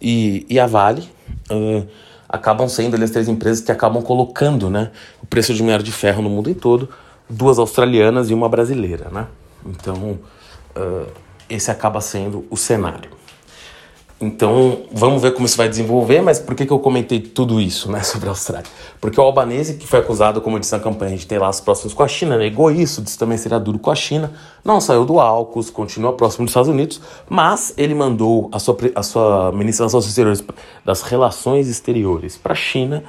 e, 0.00 0.44
e 0.50 0.60
a 0.60 0.66
Vale 0.66 1.08
uh, 1.50 1.86
acabam 2.28 2.68
sendo 2.68 2.94
ali 2.94 3.04
as 3.04 3.10
três 3.10 3.26
empresas 3.26 3.64
que 3.64 3.72
acabam 3.72 4.02
colocando 4.02 4.68
né, 4.68 4.90
o 5.22 5.26
preço 5.26 5.54
de 5.54 5.62
minério 5.62 5.84
de 5.84 5.92
ferro 5.92 6.22
no 6.22 6.28
mundo 6.28 6.54
todo, 6.54 6.88
duas 7.28 7.58
australianas 7.58 8.30
e 8.30 8.34
uma 8.34 8.48
brasileira. 8.48 9.08
Né? 9.10 9.26
Então, 9.64 10.18
uh, 10.76 11.06
esse 11.48 11.70
acaba 11.70 12.00
sendo 12.00 12.46
o 12.50 12.56
cenário. 12.56 13.16
Então, 14.18 14.84
vamos 14.90 15.20
ver 15.20 15.34
como 15.34 15.44
isso 15.44 15.58
vai 15.58 15.68
desenvolver, 15.68 16.22
mas 16.22 16.38
por 16.38 16.54
que, 16.54 16.64
que 16.64 16.72
eu 16.72 16.78
comentei 16.78 17.20
tudo 17.20 17.60
isso 17.60 17.92
né, 17.92 18.00
sobre 18.04 18.28
a 18.28 18.30
Austrália? 18.30 18.66
Porque 18.98 19.20
o 19.20 19.22
albanese, 19.22 19.74
que 19.74 19.86
foi 19.86 19.98
acusado, 19.98 20.40
como 20.40 20.56
eu 20.56 20.60
disse 20.60 20.72
na 20.72 20.80
campanha, 20.80 21.14
de 21.18 21.26
ter 21.26 21.38
laços 21.38 21.60
próximos 21.60 21.92
com 21.92 22.02
a 22.02 22.08
China, 22.08 22.38
negou 22.38 22.70
isso, 22.70 23.02
disse 23.02 23.18
também 23.18 23.36
seria 23.36 23.58
duro 23.58 23.78
com 23.78 23.90
a 23.90 23.94
China, 23.94 24.32
não 24.64 24.80
saiu 24.80 25.04
do 25.04 25.20
AUKUS, 25.20 25.68
continua 25.68 26.14
próximo 26.14 26.46
dos 26.46 26.52
Estados 26.52 26.70
Unidos, 26.70 26.98
mas 27.28 27.74
ele 27.76 27.94
mandou 27.94 28.48
a 28.52 28.58
sua, 28.58 28.74
a 28.94 29.02
sua 29.02 29.52
ministra 29.52 29.84
das 29.84 29.92
Relações 29.92 30.08
Exteriores, 30.08 30.44
das 30.82 31.02
Relações 31.02 31.68
Exteriores 31.68 32.38
para 32.38 32.54
a 32.54 32.56
China, 32.56 33.04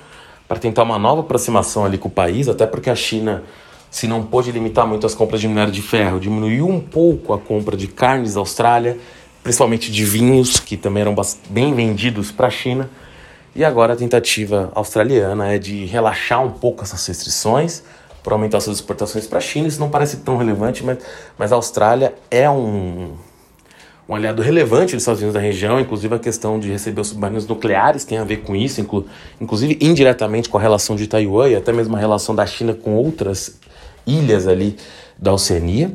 para 0.46 0.60
tentar 0.60 0.84
uma 0.84 1.00
nova 1.00 1.22
aproximação 1.22 1.86
ali 1.86 1.98
com 1.98 2.10
o 2.10 2.12
país, 2.12 2.50
até 2.50 2.68
porque 2.68 2.90
a 2.90 2.96
China 2.96 3.44
se 3.90 4.08
não 4.08 4.24
pôde 4.24 4.52
limitar 4.52 4.86
muito 4.86 5.06
as 5.06 5.16
compras 5.16 5.42
de 5.42 5.48
minério 5.48 5.72
de 5.72 5.82
ferro, 5.82 6.20
diminuiu 6.20 6.68
um 6.68 6.80
pouco 6.80 7.34
a 7.34 7.40
compra 7.40 7.76
de 7.76 7.88
carnes 7.88 8.34
da 8.34 8.40
Austrália, 8.40 8.98
principalmente 9.44 9.92
de 9.92 10.04
vinhos, 10.04 10.60
que 10.60 10.76
também 10.76 11.02
eram 11.02 11.16
bem 11.50 11.74
vendidos 11.74 12.32
para 12.32 12.48
a 12.48 12.52
China. 12.52 12.90
E 13.56 13.64
agora 13.64 13.94
a 13.94 13.96
tentativa 13.96 14.72
australiana 14.76 15.54
é 15.54 15.58
de 15.58 15.86
relaxar 15.86 16.44
um 16.44 16.52
pouco 16.52 16.84
essas 16.84 17.06
restrições 17.08 17.82
para 18.22 18.36
aumentar 18.36 18.60
suas 18.60 18.78
exportações 18.78 19.26
para 19.26 19.38
a 19.38 19.42
China. 19.42 19.68
Isso 19.68 19.80
não 19.80 19.90
parece 19.90 20.18
tão 20.18 20.38
relevante, 20.38 20.84
mas, 20.84 21.00
mas 21.38 21.52
a 21.52 21.56
Austrália 21.56 22.14
é 22.30 22.48
um, 22.50 23.14
um 24.08 24.14
aliado 24.14 24.42
relevante 24.42 24.94
dos 24.94 25.02
Estados 25.02 25.22
Unidos 25.22 25.34
da 25.34 25.40
região, 25.40 25.80
inclusive 25.80 26.14
a 26.14 26.20
questão 26.20 26.60
de 26.60 26.70
receber 26.70 27.02
os 27.02 27.08
submarinos 27.08 27.48
nucleares 27.48 28.06
tem 28.06 28.18
a 28.18 28.24
ver 28.24 28.38
com 28.38 28.56
isso, 28.56 28.80
inclu, 28.80 29.06
inclusive 29.40 29.78
indiretamente 29.82 30.50
com 30.50 30.58
a 30.58 30.62
relação 30.62 30.96
de 30.96 31.08
Taiwan 31.08 31.50
e 31.50 31.56
até 31.56 31.74
mesmo 31.74 31.96
a 31.96 32.00
relação 32.00 32.36
da 32.36 32.46
China 32.46 32.74
com 32.74 32.96
outras 32.96 33.58
ilhas 34.08 34.48
ali 34.48 34.78
da 35.18 35.34
Oceania. 35.34 35.92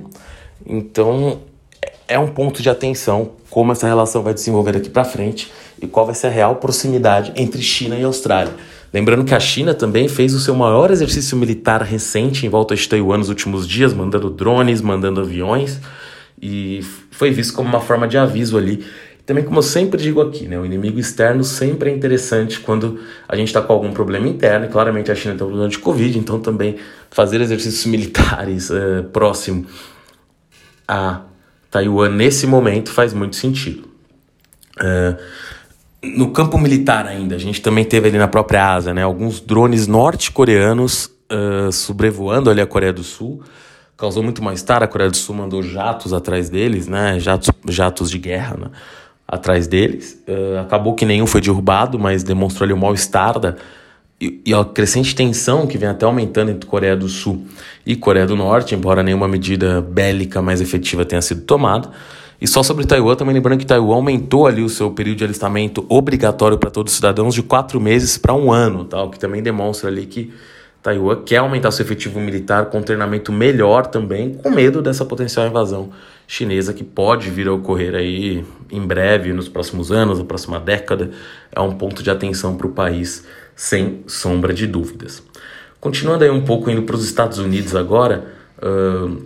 Então, 0.65 1.41
é 2.07 2.19
um 2.19 2.29
ponto 2.29 2.63
de 2.63 2.69
atenção 2.69 3.33
como 3.51 3.73
essa 3.73 3.87
relação 3.87 4.23
vai 4.23 4.35
desenvolver 4.35 4.73
daqui 4.73 4.91
para 4.91 5.05
frente 5.05 5.51
e 5.81 5.87
qual 5.87 6.07
vai 6.07 6.15
ser 6.15 6.29
a 6.29 6.31
real 6.31 6.57
proximidade 6.57 7.33
entre 7.37 7.61
China 7.63 7.97
e 7.97 8.05
Austrália. 8.05 8.53
Lembrando 8.93 9.25
que 9.25 9.35
a 9.35 9.41
China 9.41 9.73
também 9.73 10.07
fez 10.07 10.35
o 10.35 10.41
seu 10.41 10.55
maior 10.55 10.91
exercício 10.91 11.37
militar 11.37 11.83
recente 11.83 12.45
em 12.45 12.49
volta 12.49 12.77
de 12.77 12.87
Taiwan 12.87 13.19
nos 13.19 13.31
últimos 13.31 13.67
dias, 13.67 13.95
mandando 13.95 14.29
drones, 14.29 14.83
mandando 14.83 15.21
aviões. 15.21 15.81
e 16.41 16.81
foi 17.11 17.31
visto 17.31 17.55
como 17.55 17.69
uma 17.69 17.81
forma 17.81 18.09
de 18.09 18.19
aviso 18.19 18.59
ali. 18.59 18.85
Também, 19.25 19.45
como 19.45 19.59
eu 19.59 19.63
sempre 19.63 20.03
digo 20.03 20.21
aqui, 20.21 20.49
né, 20.49 20.59
o 20.59 20.67
inimigo 20.67 20.99
externo 20.99 21.45
sempre 21.45 21.91
é 21.91 21.95
interessante 21.95 22.59
quando 22.59 23.01
a 23.29 23.37
gente 23.37 23.49
está 23.49 23.63
com 23.63 23.73
algum 23.73 23.93
problema 23.93 24.27
interno, 24.27 24.67
e 24.67 24.69
claramente 24.69 25.13
a 25.13 25.15
China 25.15 25.35
tem 25.35 25.45
um 25.45 25.49
problema 25.49 25.69
de 25.69 25.79
Covid, 25.79 26.19
então 26.19 26.41
também 26.41 26.77
fazer 27.11 27.41
exercícios 27.41 27.87
militares 27.87 28.69
uh, 28.71 29.05
próximo 29.13 29.67
a 30.89 31.23
Taiwan 31.71 32.11
nesse 32.11 32.47
momento 32.47 32.91
faz 32.91 33.15
muito 33.15 33.37
sentido. 33.37 33.89
Uh, 34.79 35.17
no 36.03 36.33
campo 36.33 36.59
militar 36.59 37.07
ainda, 37.07 37.37
a 37.37 37.39
gente 37.39 37.63
também 37.63 37.85
teve 37.85 38.09
ali 38.09 38.19
na 38.19 38.27
própria 38.27 38.75
Ásia, 38.75 38.93
né, 38.93 39.03
alguns 39.03 39.41
drones 39.41 39.87
norte-coreanos 39.87 41.07
uh, 41.31 41.71
sobrevoando 41.71 42.51
ali 42.51 42.61
a 42.61 42.67
Coreia 42.67 42.93
do 42.93 43.05
Sul, 43.05 43.41
causou 43.97 44.23
muito 44.23 44.43
mal-estar. 44.43 44.83
A 44.83 44.89
Coreia 44.89 45.11
do 45.11 45.17
Sul 45.17 45.37
mandou 45.37 45.63
jatos 45.63 46.13
atrás 46.13 46.51
deles, 46.51 46.89
né? 46.89 47.21
Jatos, 47.21 47.51
jatos 47.69 48.11
de 48.11 48.19
guerra 48.19 48.57
né? 48.57 48.71
Atrás 49.33 49.67
deles. 49.67 50.23
Uh, 50.29 50.61
acabou 50.61 50.95
que 50.95 51.07
nenhum 51.07 51.27
foi 51.27 51.41
derrubado, 51.41 51.99
mas 51.99 52.23
demonstrou 52.23 52.67
ali 52.67 52.75
o 52.75 52.77
mal-estar 52.77 53.57
e, 54.21 54.43
e 54.45 54.53
a 54.53 54.63
crescente 54.63 55.15
tensão 55.15 55.67
que 55.67 55.79
vem 55.79 55.89
até 55.89 56.05
aumentando 56.05 56.51
entre 56.51 56.69
Coreia 56.69 56.95
do 56.95 57.09
Sul 57.09 57.47
e 57.87 57.97
Coreia 57.97 58.27
do 58.27 58.37
Norte, 58.37 58.75
embora 58.75 59.03
nenhuma 59.03 59.27
medida 59.27 59.81
bélica 59.81 60.43
mais 60.43 60.61
efetiva 60.61 61.07
tenha 61.07 61.23
sido 61.23 61.41
tomada. 61.41 61.91
E 62.39 62.47
só 62.47 62.63
sobre 62.63 62.85
Taiwan, 62.85 63.15
também 63.15 63.35
lembrando 63.35 63.59
que 63.59 63.65
Taiwan 63.65 63.95
aumentou 63.95 64.47
ali 64.47 64.63
o 64.63 64.69
seu 64.69 64.91
período 64.91 65.19
de 65.19 65.25
alistamento 65.25 65.87
obrigatório 65.89 66.59
para 66.59 66.71
todos 66.71 66.93
os 66.93 66.97
cidadãos 66.97 67.35
de 67.35 67.43
quatro 67.43 67.81
meses 67.81 68.19
para 68.19 68.35
um 68.35 68.53
ano, 68.53 68.85
tal, 68.85 69.11
que 69.11 69.19
também 69.19 69.43
demonstra 69.43 69.89
ali 69.89 70.05
que 70.05 70.31
Taiwan 70.83 71.23
quer 71.25 71.37
aumentar 71.37 71.71
seu 71.71 71.85
efetivo 71.85 72.19
militar 72.19 72.67
com 72.67 72.79
um 72.79 72.83
treinamento 72.83 73.33
melhor 73.33 73.87
também, 73.87 74.35
com 74.35 74.51
medo 74.51 74.83
dessa 74.83 75.05
potencial 75.05 75.47
invasão 75.47 75.91
chinesa 76.27 76.73
que 76.73 76.83
pode 76.83 77.31
vir 77.31 77.47
a 77.47 77.53
ocorrer 77.53 77.95
aí 77.95 78.45
em 78.71 78.81
breve, 78.81 79.33
nos 79.33 79.49
próximos 79.49 79.93
anos, 79.93 80.19
na 80.19 80.25
próxima 80.25 80.59
década. 80.59 81.11
É 81.55 81.61
um 81.61 81.73
ponto 81.73 82.03
de 82.03 82.11
atenção 82.11 82.57
para 82.57 82.67
o 82.67 82.71
país, 82.71 83.27
sem 83.55 84.03
sombra 84.07 84.53
de 84.53 84.67
dúvidas. 84.67 85.23
Continuando 85.79 86.25
aí 86.25 86.31
um 86.31 86.43
pouco 86.43 86.71
indo 86.71 86.83
para 86.83 86.97
os 86.97 87.05
Estados 87.05 87.39
Unidos 87.39 87.77
agora, 87.77 88.25
uh, 88.59 89.23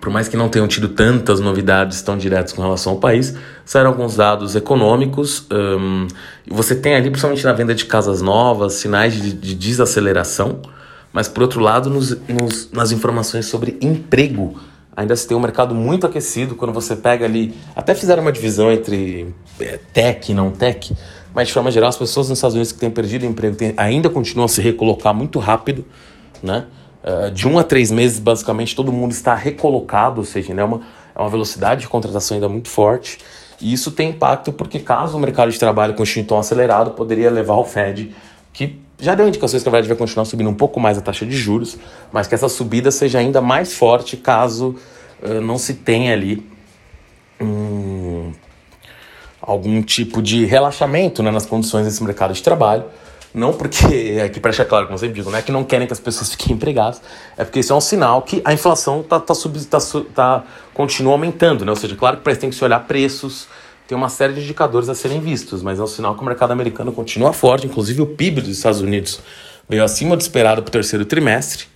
por 0.00 0.10
mais 0.10 0.28
que 0.28 0.36
não 0.36 0.48
tenham 0.48 0.66
tido 0.66 0.88
tantas 0.88 1.38
novidades 1.40 2.02
tão 2.02 2.18
diretas 2.18 2.52
com 2.52 2.60
relação 2.60 2.94
ao 2.94 2.98
país, 2.98 3.34
saíram 3.64 3.90
alguns 3.90 4.16
dados 4.16 4.56
econômicos. 4.56 5.46
Um, 5.50 6.08
e 6.46 6.52
você 6.52 6.74
tem 6.74 6.94
ali, 6.94 7.08
principalmente 7.08 7.44
na 7.44 7.52
venda 7.52 7.74
de 7.74 7.84
casas 7.84 8.20
novas, 8.20 8.74
sinais 8.74 9.14
de, 9.14 9.32
de 9.32 9.54
desaceleração. 9.54 10.60
Mas, 11.12 11.28
por 11.28 11.42
outro 11.42 11.60
lado, 11.60 11.88
nos, 11.88 12.16
nos, 12.28 12.70
nas 12.72 12.90
informações 12.90 13.46
sobre 13.46 13.78
emprego, 13.80 14.58
ainda 14.94 15.14
se 15.14 15.26
tem 15.26 15.36
um 15.36 15.40
mercado 15.40 15.74
muito 15.74 16.06
aquecido. 16.06 16.56
Quando 16.56 16.72
você 16.72 16.96
pega 16.96 17.24
ali, 17.24 17.54
até 17.74 17.94
fizeram 17.94 18.22
uma 18.22 18.32
divisão 18.32 18.72
entre 18.72 19.32
é, 19.60 19.78
tech 19.92 20.30
e 20.30 20.34
não 20.34 20.50
tech, 20.50 20.94
mas 21.32 21.48
de 21.48 21.54
forma 21.54 21.70
geral, 21.70 21.88
as 21.88 21.96
pessoas 21.96 22.28
nos 22.28 22.38
Estados 22.38 22.54
Unidos 22.54 22.72
que 22.72 22.78
têm 22.78 22.90
perdido 22.90 23.24
emprego 23.24 23.54
têm, 23.54 23.72
ainda 23.76 24.08
continuam 24.08 24.46
a 24.46 24.48
se 24.48 24.60
recolocar 24.60 25.14
muito 25.14 25.38
rápido, 25.38 25.84
né? 26.42 26.64
Uh, 27.06 27.30
de 27.30 27.46
um 27.46 27.56
a 27.56 27.62
três 27.62 27.92
meses, 27.92 28.18
basicamente, 28.18 28.74
todo 28.74 28.90
mundo 28.90 29.12
está 29.12 29.34
recolocado, 29.34 30.20
ou 30.20 30.24
seja, 30.24 30.52
né, 30.52 30.64
uma, 30.64 30.80
é 31.14 31.20
uma 31.20 31.30
velocidade 31.30 31.82
de 31.82 31.88
contratação 31.88 32.34
ainda 32.34 32.48
muito 32.48 32.68
forte. 32.68 33.18
E 33.60 33.72
isso 33.72 33.92
tem 33.92 34.10
impacto 34.10 34.52
porque, 34.52 34.80
caso 34.80 35.16
o 35.16 35.20
mercado 35.20 35.50
de 35.50 35.58
trabalho 35.58 35.94
continue 35.94 36.26
tão 36.26 36.38
acelerado, 36.38 36.90
poderia 36.90 37.30
levar 37.30 37.54
o 37.54 37.64
Fed, 37.64 38.14
que 38.52 38.80
já 38.98 39.14
deu 39.14 39.28
indicações 39.28 39.62
que 39.62 39.68
a 39.68 39.72
Fed 39.72 39.86
vai 39.86 39.96
continuar 39.96 40.24
subindo 40.24 40.50
um 40.50 40.54
pouco 40.54 40.80
mais 40.80 40.98
a 40.98 41.00
taxa 41.00 41.24
de 41.24 41.36
juros, 41.36 41.78
mas 42.10 42.26
que 42.26 42.34
essa 42.34 42.48
subida 42.48 42.90
seja 42.90 43.18
ainda 43.18 43.40
mais 43.40 43.74
forte 43.74 44.16
caso 44.16 44.74
uh, 45.22 45.40
não 45.40 45.58
se 45.58 45.74
tenha 45.74 46.12
ali 46.12 46.44
um, 47.40 48.32
algum 49.40 49.82
tipo 49.82 50.20
de 50.20 50.44
relaxamento 50.44 51.22
né, 51.22 51.30
nas 51.30 51.46
condições 51.46 51.84
desse 51.84 52.02
mercado 52.02 52.34
de 52.34 52.42
trabalho. 52.42 52.84
Não 53.36 53.52
porque, 53.52 54.18
aqui 54.24 54.40
para 54.40 54.50
deixar 54.50 54.64
claro, 54.64 54.86
como 54.86 54.94
eu 54.94 54.98
sempre 54.98 55.16
digo, 55.16 55.30
não 55.30 55.38
é 55.38 55.42
que 55.42 55.52
não 55.52 55.62
querem 55.62 55.86
que 55.86 55.92
as 55.92 56.00
pessoas 56.00 56.30
fiquem 56.30 56.54
empregadas, 56.56 57.02
é 57.36 57.44
porque 57.44 57.60
isso 57.60 57.70
é 57.70 57.76
um 57.76 57.82
sinal 57.82 58.22
que 58.22 58.40
a 58.42 58.54
inflação 58.54 59.02
tá, 59.02 59.20
tá, 59.20 59.34
sub, 59.34 59.62
tá, 59.66 59.78
tá, 60.14 60.44
continua 60.72 61.12
aumentando, 61.12 61.62
né? 61.62 61.70
Ou 61.70 61.76
seja, 61.76 61.94
claro 61.94 62.16
que 62.16 62.34
tem 62.36 62.48
que 62.48 62.56
se 62.56 62.64
olhar 62.64 62.80
preços, 62.86 63.46
tem 63.86 63.94
uma 63.94 64.08
série 64.08 64.32
de 64.32 64.40
indicadores 64.40 64.88
a 64.88 64.94
serem 64.94 65.20
vistos, 65.20 65.62
mas 65.62 65.78
é 65.78 65.82
um 65.82 65.86
sinal 65.86 66.14
que 66.14 66.22
o 66.22 66.24
mercado 66.24 66.52
americano 66.52 66.92
continua 66.92 67.30
forte, 67.34 67.66
inclusive 67.66 68.00
o 68.00 68.06
PIB 68.06 68.40
dos 68.40 68.56
Estados 68.56 68.80
Unidos 68.80 69.20
veio 69.68 69.84
acima 69.84 70.16
do 70.16 70.22
esperado 70.22 70.62
para 70.62 70.70
o 70.70 70.72
terceiro 70.72 71.04
trimestre, 71.04 71.66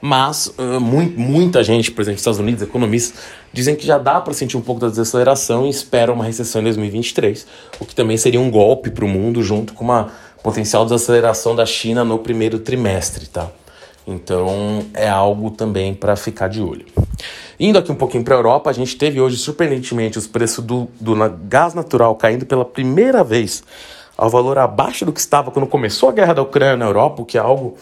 mas 0.00 0.54
uh, 0.56 0.80
muito, 0.80 1.18
muita 1.18 1.64
gente, 1.64 1.90
por 1.90 2.02
exemplo, 2.02 2.14
nos 2.14 2.20
Estados 2.20 2.38
Unidos, 2.38 2.62
economistas, 2.62 3.20
dizem 3.52 3.74
que 3.74 3.84
já 3.84 3.98
dá 3.98 4.20
para 4.20 4.32
sentir 4.32 4.56
um 4.56 4.60
pouco 4.60 4.80
da 4.80 4.88
desaceleração 4.88 5.66
e 5.66 5.70
esperam 5.70 6.14
uma 6.14 6.24
recessão 6.24 6.60
em 6.60 6.64
2023, 6.64 7.44
o 7.80 7.84
que 7.84 7.92
também 7.92 8.16
seria 8.16 8.40
um 8.40 8.52
golpe 8.52 8.88
para 8.88 9.04
o 9.04 9.08
mundo, 9.08 9.42
junto 9.42 9.72
com 9.74 9.82
uma 9.82 10.12
potencial 10.42 10.84
desaceleração 10.84 11.54
da 11.54 11.66
China 11.66 12.04
no 12.04 12.18
primeiro 12.18 12.58
trimestre, 12.58 13.26
tá? 13.26 13.48
Então 14.06 14.86
é 14.94 15.08
algo 15.08 15.50
também 15.50 15.94
para 15.94 16.16
ficar 16.16 16.48
de 16.48 16.62
olho. 16.62 16.86
Indo 17.60 17.78
aqui 17.78 17.90
um 17.90 17.96
pouquinho 17.96 18.24
para 18.24 18.34
a 18.34 18.38
Europa, 18.38 18.70
a 18.70 18.72
gente 18.72 18.96
teve 18.96 19.20
hoje, 19.20 19.36
surpreendentemente, 19.36 20.16
os 20.16 20.26
preços 20.26 20.64
do, 20.64 20.88
do 21.00 21.14
gás 21.48 21.74
natural 21.74 22.14
caindo 22.14 22.46
pela 22.46 22.64
primeira 22.64 23.22
vez 23.24 23.62
ao 24.16 24.30
valor 24.30 24.58
abaixo 24.58 25.04
do 25.04 25.12
que 25.12 25.20
estava 25.20 25.50
quando 25.50 25.66
começou 25.66 26.08
a 26.08 26.12
guerra 26.12 26.34
da 26.34 26.42
Ucrânia 26.42 26.76
na 26.76 26.86
Europa, 26.86 27.22
o 27.22 27.24
que 27.24 27.36
é 27.36 27.40
algo 27.40 27.76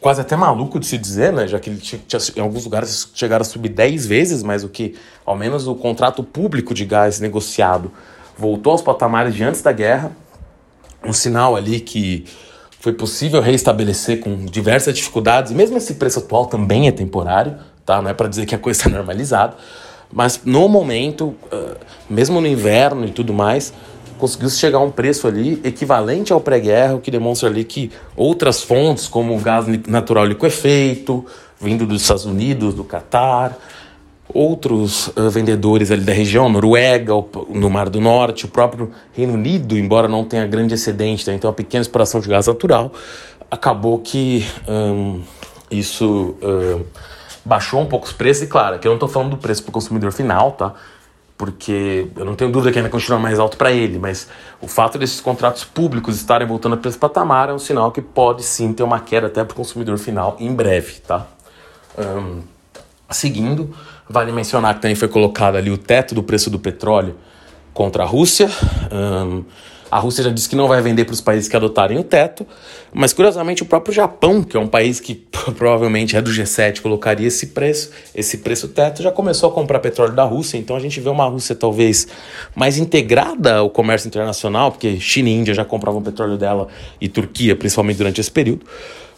quase 0.00 0.20
até 0.20 0.36
maluco 0.36 0.78
de 0.78 0.86
se 0.86 0.98
dizer, 0.98 1.32
né? 1.32 1.48
Já 1.48 1.58
que 1.58 1.70
ele 1.70 1.78
tinha, 1.78 2.00
tinha, 2.06 2.20
em 2.36 2.40
alguns 2.40 2.64
lugares 2.64 3.10
chegaram 3.14 3.40
a 3.42 3.44
subir 3.44 3.70
10 3.70 4.06
vezes, 4.06 4.42
mas 4.42 4.62
o 4.62 4.68
que, 4.68 4.94
ao 5.24 5.34
menos 5.34 5.66
o 5.66 5.74
contrato 5.74 6.22
público 6.22 6.74
de 6.74 6.84
gás 6.84 7.20
negociado 7.20 7.90
voltou 8.36 8.72
aos 8.72 8.82
patamares 8.82 9.34
de 9.34 9.42
antes 9.42 9.62
da 9.62 9.72
guerra 9.72 10.12
um 11.06 11.12
sinal 11.12 11.56
ali 11.56 11.80
que 11.80 12.24
foi 12.80 12.92
possível 12.92 13.40
reestabelecer 13.40 14.20
com 14.20 14.44
diversas 14.44 14.94
dificuldades, 14.94 15.52
e 15.52 15.54
mesmo 15.54 15.76
esse 15.76 15.94
preço 15.94 16.18
atual 16.18 16.46
também 16.46 16.86
é 16.86 16.92
temporário, 16.92 17.56
tá? 17.84 18.02
Não 18.02 18.10
é 18.10 18.14
para 18.14 18.28
dizer 18.28 18.44
que 18.44 18.54
a 18.54 18.58
coisa 18.58 18.78
está 18.78 18.90
normalizada, 18.90 19.56
mas 20.12 20.42
no 20.44 20.68
momento, 20.68 21.34
uh, 21.50 21.76
mesmo 22.10 22.40
no 22.40 22.46
inverno 22.46 23.06
e 23.06 23.10
tudo 23.10 23.32
mais, 23.32 23.72
conseguiu 24.18 24.48
chegar 24.50 24.78
a 24.78 24.82
um 24.82 24.90
preço 24.90 25.26
ali 25.26 25.60
equivalente 25.64 26.32
ao 26.32 26.40
pré-guerra, 26.40 26.94
o 26.94 27.00
que 27.00 27.10
demonstra 27.10 27.48
ali 27.48 27.64
que 27.64 27.90
outras 28.16 28.62
fontes, 28.62 29.08
como 29.08 29.36
o 29.36 29.40
gás 29.40 29.66
natural 29.88 30.26
liquefeito, 30.26 31.24
vindo 31.60 31.86
dos 31.86 32.02
Estados 32.02 32.26
Unidos, 32.26 32.74
do 32.74 32.84
Catar, 32.84 33.56
outros 34.32 35.08
uh, 35.08 35.30
vendedores 35.30 35.90
ali 35.90 36.02
da 36.02 36.12
região, 36.12 36.48
Noruega, 36.48 37.12
no 37.50 37.68
Mar 37.68 37.88
do 37.88 38.00
Norte, 38.00 38.46
o 38.46 38.48
próprio 38.48 38.90
Reino 39.12 39.34
Unido, 39.34 39.76
embora 39.76 40.08
não 40.08 40.24
tenha 40.24 40.46
grande 40.46 40.74
excedente, 40.74 41.28
né, 41.28 41.34
então 41.34 41.48
uma 41.48 41.54
pequena 41.54 41.82
exploração 41.82 42.20
de 42.20 42.28
gás 42.28 42.46
natural, 42.46 42.92
acabou 43.50 43.98
que 43.98 44.46
um, 44.66 45.20
isso 45.70 46.36
uh, 46.42 46.84
baixou 47.44 47.80
um 47.80 47.86
pouco 47.86 48.06
os 48.06 48.12
preços, 48.12 48.44
e 48.44 48.46
claro, 48.46 48.76
aqui 48.76 48.86
eu 48.86 48.90
não 48.90 48.96
estou 48.96 49.08
falando 49.08 49.30
do 49.30 49.36
preço 49.36 49.62
para 49.62 49.70
o 49.70 49.72
consumidor 49.72 50.12
final, 50.12 50.52
tá? 50.52 50.72
Porque 51.36 52.06
eu 52.16 52.24
não 52.24 52.36
tenho 52.36 52.50
dúvida 52.50 52.72
que 52.72 52.78
ainda 52.78 52.88
continua 52.88 53.18
mais 53.18 53.40
alto 53.40 53.56
para 53.56 53.72
ele, 53.72 53.98
mas 53.98 54.28
o 54.60 54.68
fato 54.68 54.96
desses 54.96 55.20
contratos 55.20 55.64
públicos 55.64 56.14
estarem 56.16 56.46
voltando 56.46 56.78
a 56.82 56.88
esse 56.88 56.96
patamar 56.96 57.48
é 57.48 57.52
um 57.52 57.58
sinal 57.58 57.90
que 57.90 58.00
pode 58.00 58.44
sim 58.44 58.72
ter 58.72 58.84
uma 58.84 59.00
queda 59.00 59.26
até 59.26 59.42
para 59.44 59.52
o 59.52 59.56
consumidor 59.56 59.98
final 59.98 60.36
em 60.38 60.54
breve, 60.54 61.00
tá? 61.00 61.26
Um, 61.98 62.40
seguindo, 63.10 63.74
Vale 64.08 64.32
mencionar 64.32 64.74
que 64.74 64.82
também 64.82 64.94
foi 64.94 65.08
colocado 65.08 65.56
ali 65.56 65.70
o 65.70 65.78
teto 65.78 66.14
do 66.14 66.22
preço 66.22 66.50
do 66.50 66.58
petróleo 66.58 67.16
contra 67.72 68.02
a 68.02 68.06
Rússia. 68.06 68.48
Um, 68.92 69.44
a 69.90 69.98
Rússia 70.00 70.24
já 70.24 70.30
disse 70.30 70.48
que 70.48 70.56
não 70.56 70.66
vai 70.66 70.82
vender 70.82 71.04
para 71.04 71.12
os 71.12 71.20
países 71.20 71.48
que 71.48 71.54
adotarem 71.56 71.96
o 71.96 72.02
teto, 72.02 72.44
mas 72.92 73.12
curiosamente 73.12 73.62
o 73.62 73.66
próprio 73.66 73.94
Japão, 73.94 74.42
que 74.42 74.56
é 74.56 74.60
um 74.60 74.66
país 74.66 74.98
que 74.98 75.14
provavelmente 75.56 76.16
é 76.16 76.20
do 76.20 76.32
G7, 76.32 76.80
colocaria 76.80 77.28
esse 77.28 77.48
preço, 77.48 77.92
esse 78.14 78.38
preço 78.38 78.68
teto, 78.68 79.02
já 79.02 79.12
começou 79.12 79.50
a 79.50 79.52
comprar 79.52 79.78
petróleo 79.78 80.12
da 80.12 80.24
Rússia. 80.24 80.58
Então 80.58 80.74
a 80.74 80.80
gente 80.80 80.98
vê 81.00 81.08
uma 81.08 81.26
Rússia 81.26 81.54
talvez 81.54 82.08
mais 82.56 82.76
integrada 82.76 83.58
ao 83.58 83.70
comércio 83.70 84.08
internacional, 84.08 84.72
porque 84.72 84.98
China 84.98 85.28
e 85.28 85.32
Índia 85.32 85.54
já 85.54 85.64
compravam 85.64 86.02
petróleo 86.02 86.36
dela 86.36 86.66
e 87.00 87.08
Turquia, 87.08 87.54
principalmente 87.54 87.96
durante 87.96 88.20
esse 88.20 88.30
período 88.30 88.66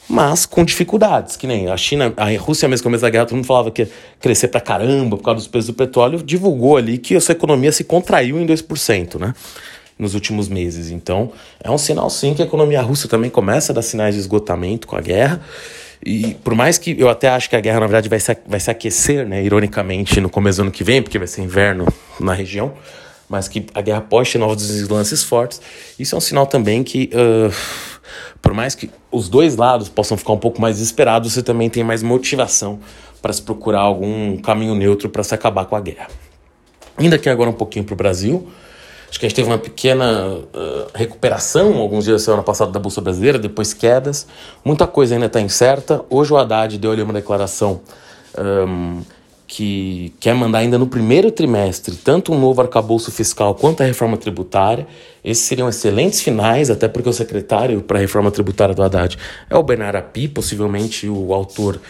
mas 0.09 0.47
com 0.47 0.65
dificuldades, 0.65 1.37
que 1.37 1.47
nem 1.47 1.69
a 1.69 1.77
China, 1.77 2.13
a 2.17 2.27
Rússia 2.39 2.69
mesmo, 2.69 2.85
começo 2.85 3.03
da 3.03 3.11
guerra, 3.11 3.27
todo 3.27 3.37
mundo 3.37 3.47
falava 3.47 3.71
que 3.71 3.83
ia 3.83 3.91
crescer 4.21 4.49
pra 4.49 4.61
caramba 4.61 5.17
por 5.17 5.25
causa 5.25 5.39
dos 5.39 5.49
preços 5.49 5.69
do 5.69 5.75
petróleo, 5.75 6.23
divulgou 6.23 6.77
ali 6.77 6.97
que 6.97 7.17
a 7.17 7.21
sua 7.21 7.33
economia 7.33 7.73
se 7.73 7.83
contraiu 7.83 8.41
em 8.41 8.47
2%, 8.47 9.19
né? 9.19 9.35
Nos 9.99 10.15
últimos 10.15 10.49
meses. 10.49 10.91
Então, 10.91 11.33
é 11.63 11.71
um 11.71 11.79
sinal 11.79 12.09
sim 12.11 12.35
que 12.35 12.43
a 12.43 12.45
economia 12.45 12.83
russa 12.83 13.09
também 13.09 13.31
começa 13.31 13.73
a 13.73 13.75
dar 13.75 13.83
sinais 13.83 14.15
de 14.15 14.21
esgotamento 14.21 14.87
com 14.87 14.95
a 14.95 15.01
guerra. 15.01 15.41
E 16.05 16.35
por 16.45 16.55
mais 16.55 16.79
que 16.79 16.95
eu 16.99 17.09
até 17.09 17.29
acho 17.29 17.49
que 17.49 17.57
a 17.57 17.61
guerra, 17.61 17.81
na 17.81 17.87
verdade, 17.87 18.09
vai 18.09 18.21
se, 18.21 18.37
vai 18.47 18.61
se 18.61 18.71
aquecer, 18.71 19.27
né, 19.27 19.43
ironicamente, 19.43 20.21
no 20.21 20.29
começo 20.29 20.59
do 20.59 20.63
ano 20.63 20.71
que 20.71 20.85
vem, 20.85 21.03
porque 21.03 21.19
vai 21.19 21.27
ser 21.27 21.41
inverno 21.41 21.87
na 22.21 22.35
região, 22.35 22.75
mas 23.29 23.49
que 23.49 23.67
a 23.75 23.81
guerra 23.81 24.03
pode 24.03 24.31
ter 24.31 24.39
novos 24.39 24.69
deslances 24.69 25.25
fortes, 25.25 25.61
isso 25.99 26.15
é 26.15 26.19
um 26.19 26.21
sinal 26.21 26.47
também 26.47 26.85
que. 26.85 27.11
Uh, 27.13 27.96
por 28.41 28.53
mais 28.53 28.75
que 28.75 28.91
os 29.11 29.29
dois 29.29 29.57
lados 29.57 29.89
possam 29.89 30.17
ficar 30.17 30.33
um 30.33 30.39
pouco 30.39 30.61
mais 30.61 30.77
desesperados, 30.77 31.33
você 31.33 31.43
também 31.43 31.69
tem 31.71 31.85
mais 31.85 32.03
motivação 32.03 32.79
para 33.21 33.33
se 33.33 33.43
procurar 33.43 33.81
algum 33.81 34.37
caminho 34.39 34.75
neutro 34.75 35.09
para 35.09 35.23
se 35.23 35.35
acabar 35.35 35.65
com 35.65 35.77
a 35.77 35.81
guerra. 35.81 36.09
Ainda 36.97 37.17
aqui 37.17 37.29
agora 37.29 37.51
um 37.51 37.55
pouquinho 37.55 37.85
para 37.85 37.95
o 37.95 37.97
Brasil. 37.97 38.49
Acho 39.09 39.21
que 39.21 39.27
a 39.27 39.29
gente 39.29 39.37
teve 39.37 39.49
uma 39.49 39.59
pequena 39.59 40.29
uh, 40.29 40.91
recuperação 40.95 41.77
alguns 41.79 42.05
dias 42.05 42.21
da 42.21 42.25
semana 42.25 42.43
passada 42.43 42.73
da 42.73 42.79
Bolsa 42.79 43.01
Brasileira, 43.01 43.39
depois 43.39 43.73
quedas. 43.73 44.27
Muita 44.65 44.87
coisa 44.87 45.15
ainda 45.15 45.27
está 45.27 45.41
incerta. 45.41 46.05
Hoje 46.11 46.33
o 46.33 46.37
Haddad 46.37 46.77
deu 46.79 46.91
ali 46.91 47.03
uma 47.03 47.13
declaração 47.13 47.81
um, 48.39 49.03
que 49.47 50.13
quer 50.19 50.35
mandar 50.35 50.59
ainda 50.59 50.77
no 50.77 50.87
primeiro 50.87 51.31
trimestre 51.31 51.95
tanto 51.95 52.33
um 52.33 52.39
novo 52.39 52.61
arcabouço 52.61 53.13
fiscal 53.13 53.55
quanto 53.55 53.83
a 53.83 53.87
reforma 53.87 54.17
tributária. 54.17 54.87
Esses 55.23 55.45
seriam 55.45 55.69
excelentes 55.69 56.21
finais, 56.21 56.71
até 56.71 56.89
porque 56.89 57.09
o 57.09 57.13
secretário 57.13 57.81
para 57.81 57.99
a 57.99 58.01
reforma 58.01 58.31
tributária 58.31 58.75
do 58.75 58.83
Haddad 58.83 59.17
é 59.49 59.57
o 59.57 59.63
Bernardo 59.63 59.97
Api, 59.97 60.29
possivelmente 60.29 61.09
o 61.09 61.33
autor 61.33 61.81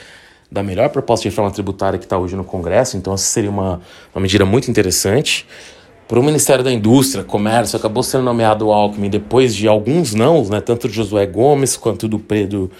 da 0.50 0.62
melhor 0.62 0.90
proposta 0.90 1.22
de 1.22 1.30
reforma 1.30 1.50
tributária 1.50 1.98
que 1.98 2.04
está 2.04 2.18
hoje 2.18 2.36
no 2.36 2.44
Congresso, 2.44 2.96
então 2.96 3.12
essa 3.12 3.24
seria 3.24 3.50
uma, 3.50 3.80
uma 4.14 4.20
medida 4.20 4.44
muito 4.44 4.70
interessante. 4.70 5.46
Para 6.06 6.20
o 6.20 6.22
Ministério 6.22 6.62
da 6.62 6.70
Indústria, 6.70 7.24
Comércio, 7.24 7.76
acabou 7.76 8.02
sendo 8.02 8.22
nomeado 8.22 8.68
o 8.68 8.72
Alckmin 8.72 9.10
depois 9.10 9.54
de 9.54 9.66
alguns 9.66 10.14
não, 10.14 10.44
né, 10.44 10.60
tanto 10.60 10.88
de 10.88 10.94
Josué 10.94 11.26
Gomes 11.26 11.76
quanto 11.76 12.06
do 12.06 12.18
Pedro, 12.18 12.70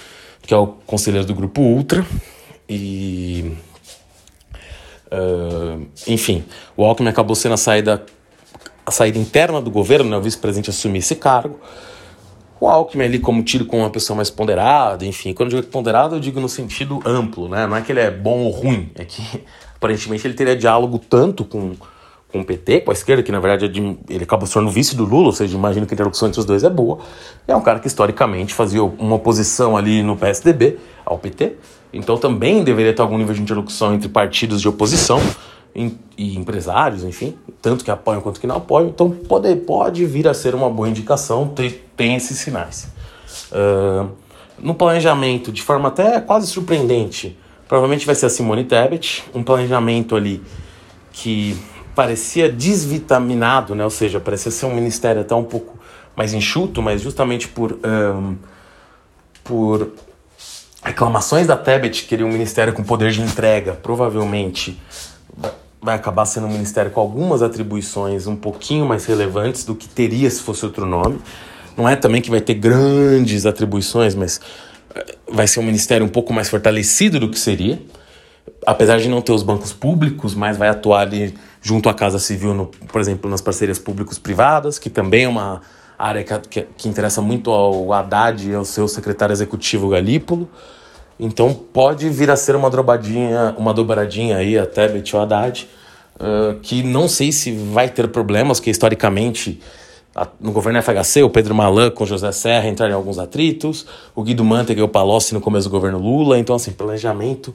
que 0.43 0.55
é 0.55 0.57
o 0.57 0.69
conselheiro 0.87 1.27
do 1.27 1.35
Grupo 1.35 1.61
Ultra. 1.61 2.07
E. 2.69 3.53
Uh, 5.07 5.87
enfim, 6.07 6.45
o 6.77 6.85
Alckmin 6.85 7.09
acabou 7.09 7.37
sendo 7.37 7.55
a 7.55 7.57
saída, 7.57 8.05
a 8.85 8.91
saída 8.91 9.19
interna 9.19 9.61
do 9.61 9.71
governo, 9.71 10.11
né, 10.11 10.17
o 10.17 10.21
vice-presidente 10.21 10.71
assumir 10.71 10.99
esse 10.99 11.15
cargo. 11.15 11.61
O 12.59 12.69
Alckmin 12.69 13.05
ali 13.05 13.19
como 13.19 13.43
tido 13.43 13.67
como 13.67 13.83
uma 13.83 13.91
pessoa 13.91 14.17
mais 14.17 14.31
ponderada, 14.31 15.05
enfim, 15.05 15.35
quando 15.35 15.53
eu 15.53 15.61
digo 15.61 15.71
ponderado 15.71 16.17
eu 16.17 16.21
digo 16.21 16.41
no 16.41 16.49
sentido 16.49 17.01
amplo, 17.05 17.49
né? 17.49 17.67
Não 17.67 17.77
é 17.77 17.83
que 17.83 17.93
ele 17.93 18.01
é 18.01 18.11
bom 18.11 18.45
ou 18.45 18.51
ruim, 18.51 18.91
é 18.95 19.05
que 19.05 19.23
aparentemente 19.77 20.27
ele 20.27 20.35
teria 20.35 20.57
diálogo 20.57 20.99
tanto 20.99 21.45
com, 21.45 21.75
com 22.33 22.41
o 22.41 22.45
PT, 22.45 22.81
com 22.81 22.91
a 22.91 22.95
esquerda, 22.95 23.23
que 23.23 23.31
na 23.31 23.41
verdade 23.41 23.67
é 23.67 24.13
ele 24.13 24.25
acaba 24.25 24.47
se 24.47 24.55
tornando 24.55 24.73
vice 24.73 24.97
do 24.97 25.05
Lula, 25.05 25.27
ou 25.27 25.33
seja, 25.33 25.55
imagino 25.55 25.87
que 25.87 25.93
a 25.93 25.97
interlocução 25.97 26.29
entre 26.29 26.41
os 26.41 26.47
dois 26.47 26.65
é 26.65 26.71
boa. 26.71 26.99
É 27.47 27.55
um 27.55 27.61
cara 27.61 27.79
que 27.79 27.87
historicamente 27.87 28.55
fazia 28.55 28.83
uma 28.83 29.17
oposição 29.17 29.77
ali 29.77 30.03
no 30.03 30.17
PSDB 30.17 30.79
ao 31.05 31.19
PT, 31.19 31.57
então 31.93 32.17
também 32.17 32.63
deveria 32.65 32.93
ter 32.93 33.03
algum 33.03 33.19
nível 33.19 33.35
de 33.35 33.43
interlocução 33.43 33.95
entre 33.95 34.09
partidos 34.09 34.61
de 34.61 34.69
oposição 34.69 35.21
e 36.17 36.37
empresários, 36.37 37.05
enfim, 37.05 37.37
tanto 37.61 37.85
que 37.85 37.91
apoiam 37.91 38.21
quanto 38.21 38.41
que 38.41 38.47
não 38.47 38.57
apoiam. 38.57 38.89
Então 38.89 39.11
pode, 39.11 39.55
pode 39.57 40.07
vir 40.07 40.27
a 40.27 40.33
ser 40.33 40.55
uma 40.55 40.71
boa 40.71 40.89
indicação, 40.89 41.49
tem, 41.49 41.79
tem 41.97 42.15
esses 42.15 42.39
sinais. 42.39 42.89
Uh, 43.53 44.09
no 44.59 44.75
planejamento, 44.75 45.53
de 45.53 45.63
forma 45.63 45.89
até 45.89 46.19
quase 46.21 46.47
surpreendente, 46.47 47.39
provavelmente 47.69 48.07
vai 48.07 48.15
ser 48.15 48.27
a 48.27 48.31
Simone 48.31 48.65
Tebet, 48.65 49.25
um 49.35 49.43
planejamento 49.43 50.17
ali 50.17 50.43
que 51.13 51.57
parecia 51.95 52.51
desvitaminado, 52.51 53.75
né? 53.75 53.85
ou 53.85 53.91
seja, 53.91 54.19
parecia 54.19 54.51
ser 54.51 54.67
um 54.67 54.75
ministério 54.75 55.21
até 55.21 55.35
um 55.35 55.45
pouco 55.45 55.79
mais 56.15 56.33
enxuto, 56.33 56.81
mas 56.81 57.03
justamente 57.03 57.49
por, 57.49 57.79
um, 57.85 58.37
por 59.45 59.91
reclamações 60.87 61.49
da 61.49 61.57
Tebet, 61.57 62.05
queria 62.05 62.25
um 62.25 62.31
ministério 62.31 62.73
com 62.73 62.83
poder 62.85 63.11
de 63.11 63.21
entrega, 63.21 63.73
provavelmente 63.73 64.81
vai 65.83 65.97
acabar 65.97 66.25
sendo 66.25 66.47
um 66.47 66.51
ministério 66.51 66.91
com 66.93 67.01
algumas 67.01 67.43
atribuições 67.43 68.27
um 68.27 68.37
pouquinho 68.37 68.87
mais 68.87 69.05
relevantes 69.05 69.65
do 69.65 69.75
que 69.75 69.89
teria 69.89 70.31
se 70.31 70.41
fosse 70.41 70.65
outro 70.65 70.87
nome. 70.87 71.19
Não 71.77 71.89
é 71.89 71.97
também 71.97 72.23
que 72.23 72.31
vai 72.31 72.41
ter 72.41 72.55
grandes 72.55 73.47
atribuições, 73.47 74.15
mas 74.15 74.41
eh, 74.95 75.17
vai 75.31 75.47
ser 75.47 75.61
um 75.61 75.63
ministério 75.65 76.07
um 76.07 76.09
pouco 76.09 76.33
mais 76.33 76.49
fortalecido 76.49 77.21
do 77.21 77.29
que 77.29 77.39
seria. 77.39 77.81
Apesar 78.65 78.99
de 78.99 79.09
não 79.09 79.21
ter 79.21 79.33
os 79.33 79.43
bancos 79.43 79.73
públicos, 79.73 80.35
mas 80.35 80.57
vai 80.57 80.69
atuar 80.69 81.03
ali 81.03 81.35
junto 81.61 81.89
à 81.89 81.95
Casa 81.95 82.19
Civil, 82.19 82.55
no, 82.55 82.67
por 82.67 83.01
exemplo, 83.01 83.29
nas 83.29 83.41
parcerias 83.41 83.79
públicos-privadas, 83.79 84.79
que 84.79 84.89
também 84.89 85.25
é 85.25 85.29
uma 85.29 85.61
área 85.99 86.23
que, 86.23 86.39
que, 86.49 86.63
que 86.77 86.89
interessa 86.89 87.21
muito 87.21 87.51
ao 87.51 87.93
Haddad 87.93 88.49
e 88.49 88.55
ao 88.55 88.65
seu 88.65 88.87
secretário 88.89 89.33
executivo 89.33 89.89
Galípolo. 89.89 90.49
Então 91.19 91.53
pode 91.53 92.09
vir 92.11 92.31
a 92.31 92.37
ser 92.37 92.55
uma 92.55 92.69
dobradinha, 92.69 93.55
uma 93.57 93.73
dobradinha 93.73 94.37
aí 94.37 94.59
até 94.59 94.87
Betio 94.87 95.19
Haddad, 95.19 95.69
uh, 96.17 96.59
que 96.61 96.83
não 96.83 97.09
sei 97.09 97.33
se 97.33 97.53
vai 97.53 97.89
ter 97.89 98.09
problemas, 98.09 98.61
que 98.61 98.71
historicamente 98.71 99.61
no 100.41 100.51
governo 100.51 100.81
FHC, 100.83 101.23
o 101.23 101.31
Pedro 101.31 101.55
Malan 101.55 101.91
com 101.91 102.07
José 102.07 102.33
Serra 102.33 102.69
entraram 102.69 102.93
em 102.93 102.97
alguns 102.97 103.19
atritos, 103.19 103.87
o 104.15 104.23
Guido 104.23 104.43
Mantega 104.45 104.81
e 104.81 104.83
o 104.83 104.89
Palocci 104.89 105.35
no 105.35 105.41
começo 105.43 105.69
do 105.69 105.73
governo 105.73 105.99
Lula, 105.99 106.39
então 106.39 106.57
assim, 106.57 106.73
planejamento 106.73 107.55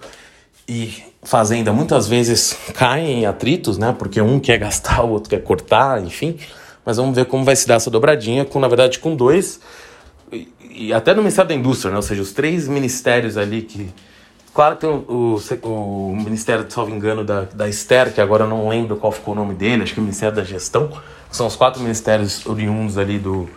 e 0.70 0.94
fazenda 1.24 1.74
muitas 1.74 2.08
vezes 2.08 2.56
caem 2.76 3.22
em 3.22 3.26
atritos, 3.26 3.78
né, 3.80 3.96
porque 3.98 4.22
um 4.22 4.40
quer 4.40 4.60
gastar, 4.60 5.04
o 5.04 5.10
outro 5.10 5.30
quer 5.30 5.44
cortar, 5.44 6.04
enfim, 6.04 6.38
mas 6.86 6.98
vamos 6.98 7.16
ver 7.16 7.26
como 7.26 7.44
vai 7.44 7.56
se 7.56 7.68
dar 7.68 7.76
essa 7.76 7.90
dobradinha, 7.90 8.46
com 8.46 8.60
na 8.60 8.68
verdade 8.68 9.00
com 9.00 9.16
dois 9.16 9.60
e 10.74 10.94
até 10.94 11.14
no 11.14 11.22
Ministério 11.22 11.50
da 11.50 11.56
Indústria, 11.56 11.92
né? 11.92 11.98
ou 11.98 12.02
seja, 12.02 12.22
os 12.22 12.32
três 12.32 12.68
ministérios 12.68 13.38
ali 13.38 13.62
que. 13.62 13.90
Claro 14.54 14.76
que 14.76 14.82
tem 14.82 14.90
o, 14.90 15.40
o, 15.64 16.08
o 16.10 16.16
Ministério, 16.16 16.66
salvo 16.68 16.94
engano, 16.94 17.24
da, 17.24 17.44
da 17.44 17.70
Esther, 17.70 18.14
que 18.14 18.20
agora 18.20 18.44
eu 18.44 18.50
não 18.50 18.68
lembro 18.68 18.98
qual 18.98 19.12
ficou 19.12 19.34
o 19.34 19.38
nome 19.38 19.54
dele, 19.54 19.84
acho 19.84 19.94
que 19.94 20.00
é 20.00 20.02
o 20.02 20.04
Ministério 20.04 20.36
da 20.36 20.44
Gestão, 20.44 20.92
são 21.32 21.48
os 21.48 21.56
quatro 21.56 21.82
ministérios 21.82 22.46
oriundos 22.46 22.98
ali 22.98 23.18
do, 23.18 23.48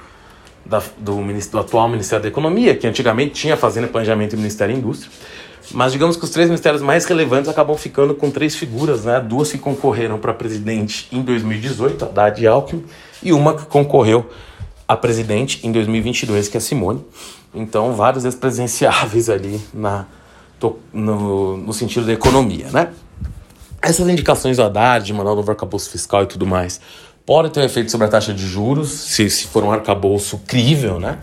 da, 0.64 0.80
do, 0.96 1.16
do 1.16 1.58
atual 1.58 1.88
Ministério 1.88 2.22
da 2.22 2.28
Economia, 2.28 2.76
que 2.76 2.86
antigamente 2.86 3.32
tinha 3.32 3.56
Fazenda, 3.56 3.88
Planejamento 3.88 4.34
e 4.34 4.36
Ministério 4.36 4.72
da 4.72 4.80
Indústria. 4.80 5.10
Mas 5.72 5.90
digamos 5.90 6.16
que 6.16 6.22
os 6.22 6.30
três 6.30 6.48
ministérios 6.48 6.80
mais 6.80 7.04
relevantes 7.06 7.48
acabam 7.48 7.76
ficando 7.76 8.14
com 8.14 8.30
três 8.30 8.54
figuras, 8.54 9.04
né? 9.04 9.18
Duas 9.18 9.50
que 9.50 9.58
concorreram 9.58 10.18
para 10.18 10.32
presidente 10.32 11.08
em 11.10 11.22
2018, 11.22 12.04
Haddad 12.04 12.40
e 12.40 12.46
Alckmin, 12.46 12.84
e 13.24 13.32
uma 13.32 13.54
que 13.54 13.66
concorreu 13.66 14.30
a 14.86 14.96
presidente 14.96 15.66
em 15.66 15.72
2022, 15.72 16.48
que 16.48 16.56
é 16.56 16.60
Simone. 16.60 17.04
Então, 17.54 17.94
vários 17.94 18.24
ex-presidenciáveis 18.24 19.30
ali 19.30 19.60
na, 19.72 20.06
no, 20.92 21.56
no 21.56 21.72
sentido 21.72 22.06
da 22.06 22.12
economia, 22.12 22.68
né? 22.70 22.92
Essas 23.80 24.08
indicações 24.08 24.56
do 24.56 24.62
Haddad, 24.62 25.04
de 25.04 25.12
mandar 25.12 25.32
um 25.32 25.36
novo 25.36 25.50
arcabouço 25.50 25.90
fiscal 25.90 26.22
e 26.22 26.26
tudo 26.26 26.46
mais, 26.46 26.80
podem 27.26 27.50
ter 27.50 27.60
um 27.60 27.64
efeito 27.64 27.90
sobre 27.90 28.06
a 28.06 28.10
taxa 28.10 28.32
de 28.32 28.46
juros, 28.46 28.90
se, 28.90 29.28
se 29.30 29.46
for 29.46 29.62
um 29.62 29.70
arcabouço 29.70 30.38
crível, 30.46 30.98
né? 30.98 31.18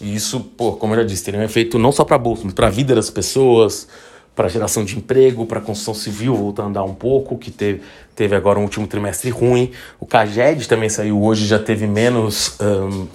E 0.00 0.14
isso, 0.14 0.40
pô, 0.40 0.72
como 0.72 0.94
eu 0.94 0.98
já 1.00 1.04
disse, 1.04 1.24
teria 1.24 1.40
um 1.40 1.42
efeito 1.42 1.78
não 1.78 1.92
só 1.92 2.04
para 2.04 2.16
a 2.16 2.18
bolsa, 2.18 2.42
mas 2.44 2.54
para 2.54 2.68
a 2.68 2.70
vida 2.70 2.94
das 2.94 3.10
pessoas, 3.10 3.86
para 4.34 4.48
geração 4.48 4.84
de 4.84 4.96
emprego, 4.96 5.44
para 5.44 5.60
construção 5.60 5.94
civil 5.94 6.34
voltando 6.34 6.66
a 6.66 6.68
andar 6.68 6.84
um 6.84 6.94
pouco, 6.94 7.36
que 7.36 7.50
teve, 7.50 7.82
teve 8.14 8.34
agora 8.34 8.58
um 8.58 8.62
último 8.62 8.86
trimestre 8.86 9.30
ruim. 9.30 9.72
O 9.98 10.06
CAGED 10.06 10.68
também 10.68 10.88
saiu 10.88 11.22
hoje, 11.22 11.46
já 11.46 11.58
teve 11.58 11.86
menos 11.86 12.56
um, 12.60 13.06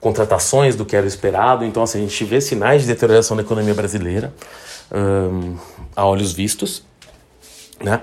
contratações 0.00 0.74
do 0.74 0.84
que 0.84 0.96
era 0.96 1.06
esperado. 1.06 1.64
Então, 1.64 1.82
assim, 1.82 1.98
a 1.98 2.00
gente 2.02 2.24
vê 2.24 2.40
sinais 2.40 2.82
de 2.82 2.88
deterioração 2.88 3.36
da 3.36 3.42
economia 3.42 3.74
brasileira 3.74 4.32
um, 4.90 5.56
a 5.94 6.04
olhos 6.04 6.32
vistos. 6.32 6.82
Né? 7.80 8.00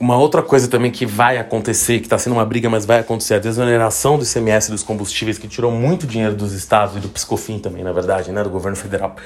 Uma 0.00 0.16
outra 0.16 0.42
coisa 0.42 0.68
também 0.68 0.92
que 0.92 1.04
vai 1.04 1.38
acontecer, 1.38 1.98
que 1.98 2.06
está 2.06 2.18
sendo 2.18 2.34
uma 2.34 2.44
briga, 2.44 2.70
mas 2.70 2.86
vai 2.86 3.00
acontecer, 3.00 3.34
é 3.34 3.36
a 3.38 3.40
desoneração 3.40 4.16
do 4.16 4.24
ICMS 4.24 4.70
dos 4.70 4.82
combustíveis, 4.82 5.38
que 5.38 5.48
tirou 5.48 5.72
muito 5.72 6.06
dinheiro 6.06 6.36
dos 6.36 6.52
estados 6.52 6.96
e 6.96 7.00
do 7.00 7.08
Piscofim 7.08 7.58
também, 7.58 7.82
na 7.82 7.92
verdade, 7.92 8.30
né, 8.30 8.44
do 8.44 8.50
governo 8.50 8.76
federal 8.76 9.16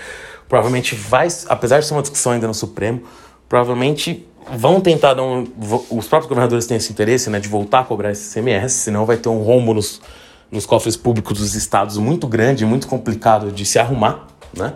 provavelmente 0.52 0.94
vai, 0.94 1.28
apesar 1.48 1.80
de 1.80 1.86
ser 1.86 1.94
uma 1.94 2.02
discussão 2.02 2.32
ainda 2.32 2.46
no 2.46 2.52
Supremo, 2.52 3.02
provavelmente 3.48 4.28
vão 4.54 4.82
tentar 4.82 5.14
dar 5.14 5.22
um, 5.22 5.46
os 5.90 6.06
próprios 6.06 6.26
governadores 6.28 6.66
têm 6.66 6.76
esse 6.76 6.92
interesse, 6.92 7.30
né, 7.30 7.40
de 7.40 7.48
voltar 7.48 7.80
a 7.80 7.84
cobrar 7.84 8.10
esse 8.10 8.34
CMS, 8.34 8.74
senão 8.74 9.06
vai 9.06 9.16
ter 9.16 9.30
um 9.30 9.38
rombo 9.38 9.72
nos, 9.72 10.02
nos 10.50 10.66
cofres 10.66 10.94
públicos 10.94 11.38
dos 11.38 11.54
estados 11.54 11.96
muito 11.96 12.26
grande, 12.26 12.66
muito 12.66 12.86
complicado 12.86 13.50
de 13.50 13.64
se 13.64 13.78
arrumar, 13.78 14.26
né? 14.54 14.74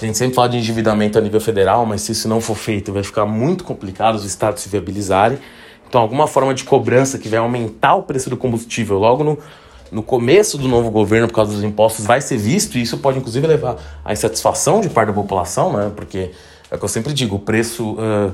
A 0.00 0.04
gente 0.04 0.18
sempre 0.18 0.34
fala 0.34 0.48
de 0.48 0.58
endividamento 0.58 1.18
a 1.18 1.20
nível 1.20 1.40
federal, 1.40 1.86
mas 1.86 2.02
se 2.02 2.12
isso 2.12 2.28
não 2.28 2.40
for 2.40 2.56
feito, 2.56 2.92
vai 2.92 3.02
ficar 3.02 3.24
muito 3.26 3.64
complicado 3.64 4.16
os 4.16 4.24
estados 4.24 4.62
se 4.62 4.68
viabilizarem. 4.68 5.38
Então, 5.88 6.00
alguma 6.00 6.26
forma 6.26 6.54
de 6.54 6.64
cobrança 6.64 7.18
que 7.18 7.28
vai 7.28 7.38
aumentar 7.38 7.94
o 7.94 8.02
preço 8.02 8.30
do 8.30 8.36
combustível 8.36 8.98
logo 8.98 9.22
no, 9.22 9.38
no 9.92 10.02
começo 10.02 10.56
do 10.56 10.66
novo 10.66 10.90
governo, 10.90 11.28
por 11.28 11.34
causa 11.34 11.52
dos 11.52 11.62
impostos, 11.62 12.06
vai 12.06 12.20
ser 12.20 12.38
visto, 12.38 12.78
e 12.78 12.82
isso 12.82 12.96
pode 12.98 13.18
inclusive 13.18 13.46
levar 13.46 13.76
à 14.02 14.12
insatisfação 14.12 14.80
de 14.80 14.88
parte 14.88 15.08
da 15.08 15.12
população, 15.12 15.76
né? 15.76 15.92
Porque 15.94 16.30
é 16.70 16.74
o 16.74 16.78
que 16.78 16.84
eu 16.84 16.88
sempre 16.88 17.12
digo, 17.12 17.36
o 17.36 17.38
preço 17.38 17.92
uh, 17.92 18.32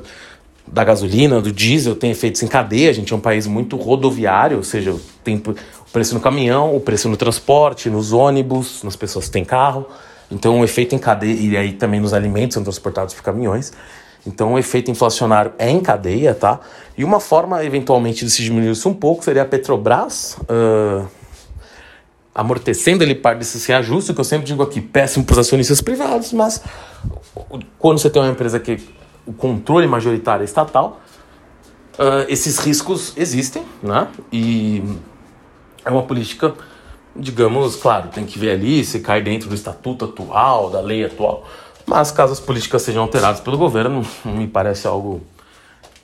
da 0.64 0.84
gasolina, 0.84 1.40
do 1.40 1.50
diesel 1.50 1.96
tem 1.96 2.12
efeitos 2.12 2.42
em 2.42 2.46
cadeia, 2.46 2.90
a 2.90 2.92
gente 2.92 3.12
é 3.12 3.16
um 3.16 3.20
país 3.20 3.46
muito 3.46 3.76
rodoviário, 3.76 4.58
ou 4.58 4.62
seja, 4.62 4.94
tem 5.24 5.36
o 5.36 5.90
preço 5.92 6.14
no 6.14 6.20
caminhão, 6.20 6.76
o 6.76 6.80
preço 6.80 7.08
no 7.08 7.16
transporte, 7.16 7.90
nos 7.90 8.12
ônibus, 8.12 8.82
nas 8.84 8.94
pessoas 8.94 9.26
que 9.26 9.32
têm 9.32 9.44
carro. 9.44 9.86
Então, 10.30 10.60
o 10.60 10.64
efeito 10.64 10.94
em 10.94 10.98
cadeia, 10.98 11.34
e 11.34 11.56
aí 11.56 11.72
também 11.72 12.00
nos 12.00 12.12
alimentos 12.12 12.54
são 12.54 12.62
transportados 12.62 13.14
por 13.14 13.22
caminhões. 13.22 13.72
Então, 14.26 14.54
o 14.54 14.58
efeito 14.58 14.90
inflacionário 14.90 15.52
é 15.58 15.70
em 15.70 15.80
cadeia, 15.80 16.34
tá? 16.34 16.60
E 16.96 17.04
uma 17.04 17.20
forma, 17.20 17.64
eventualmente, 17.64 18.24
de 18.24 18.30
se 18.30 18.42
diminuir 18.42 18.72
isso 18.72 18.88
um 18.88 18.94
pouco 18.94 19.24
seria 19.24 19.42
a 19.42 19.44
Petrobras 19.46 20.36
uh, 20.42 21.06
amortecendo 22.34 23.02
ele 23.02 23.14
parte 23.14 23.38
desses 23.38 23.64
reajustes, 23.66 24.14
que 24.14 24.20
eu 24.20 24.24
sempre 24.24 24.46
digo 24.46 24.62
aqui, 24.62 24.80
péssimo 24.80 25.24
para 25.24 25.32
os 25.32 25.38
acionistas 25.38 25.80
privados, 25.80 26.32
mas 26.32 26.62
quando 27.78 27.98
você 27.98 28.10
tem 28.10 28.20
uma 28.22 28.30
empresa 28.30 28.60
que 28.60 28.78
o 29.26 29.32
controle 29.32 29.86
majoritário 29.86 30.42
é 30.42 30.44
estatal, 30.44 31.00
uh, 31.94 32.26
esses 32.28 32.58
riscos 32.58 33.12
existem, 33.16 33.64
né? 33.82 34.08
E 34.32 34.82
é 35.84 35.90
uma 35.90 36.02
política, 36.02 36.54
digamos, 37.18 37.76
claro, 37.76 38.08
tem 38.08 38.24
que 38.24 38.38
ver 38.38 38.52
ali 38.52 38.84
se 38.84 39.00
cai 39.00 39.20
dentro 39.20 39.48
do 39.48 39.54
estatuto 39.54 40.04
atual, 40.04 40.70
da 40.70 40.80
lei 40.80 41.04
atual. 41.04 41.44
Mas 41.84 42.10
caso 42.10 42.32
as 42.32 42.40
políticas 42.40 42.82
sejam 42.82 43.02
alteradas 43.02 43.40
pelo 43.40 43.58
governo, 43.58 44.06
não 44.24 44.34
me 44.34 44.46
parece 44.46 44.86
algo 44.86 45.22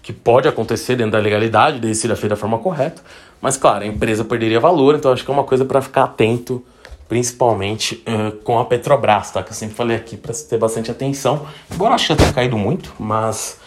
que 0.03 0.13
pode 0.13 0.47
acontecer 0.47 0.97
dentro 0.97 1.13
da 1.13 1.19
legalidade, 1.19 1.79
desde 1.79 2.03
se 2.03 2.09
feita 2.09 2.29
da 2.31 2.37
forma 2.37 2.59
correta. 2.59 3.03
Mas, 3.41 3.57
claro, 3.57 3.85
a 3.85 3.87
empresa 3.87 4.25
perderia 4.25 4.61
valor, 4.61 4.95
então 4.95 5.13
acho 5.13 5.25
que 5.25 5.31
é 5.31 5.35
uma 5.35 5.45
coisa 5.45 5.65
para 5.65 5.81
ficar 5.81 6.05
atento, 6.05 6.63
principalmente 7.09 8.03
uh, 8.07 8.33
com 8.43 8.59
a 8.59 8.65
Petrobras, 8.65 9.31
tá? 9.31 9.43
Que 9.43 9.51
eu 9.51 9.55
sempre 9.55 9.75
falei 9.75 9.97
aqui 9.97 10.17
para 10.17 10.33
ter 10.35 10.59
bastante 10.59 10.91
atenção. 10.91 11.47
Embora 11.73 11.95
acho 11.95 12.09
que 12.09 12.17
tenha 12.17 12.33
caído 12.33 12.59
muito, 12.59 12.93
mas 12.99 13.59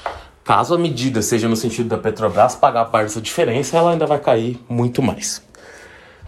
caso 0.44 0.76
a 0.76 0.78
medida 0.78 1.22
seja 1.22 1.48
no 1.48 1.56
sentido 1.56 1.90
da 1.90 1.98
Petrobras 1.98 2.56
pagar 2.56 2.86
parte 2.86 3.08
dessa 3.08 3.22
diferença, 3.22 3.78
ela 3.78 3.92
ainda 3.92 4.06
vai 4.06 4.20
cair 4.20 4.60
muito 4.70 5.02
mais. 5.02 5.47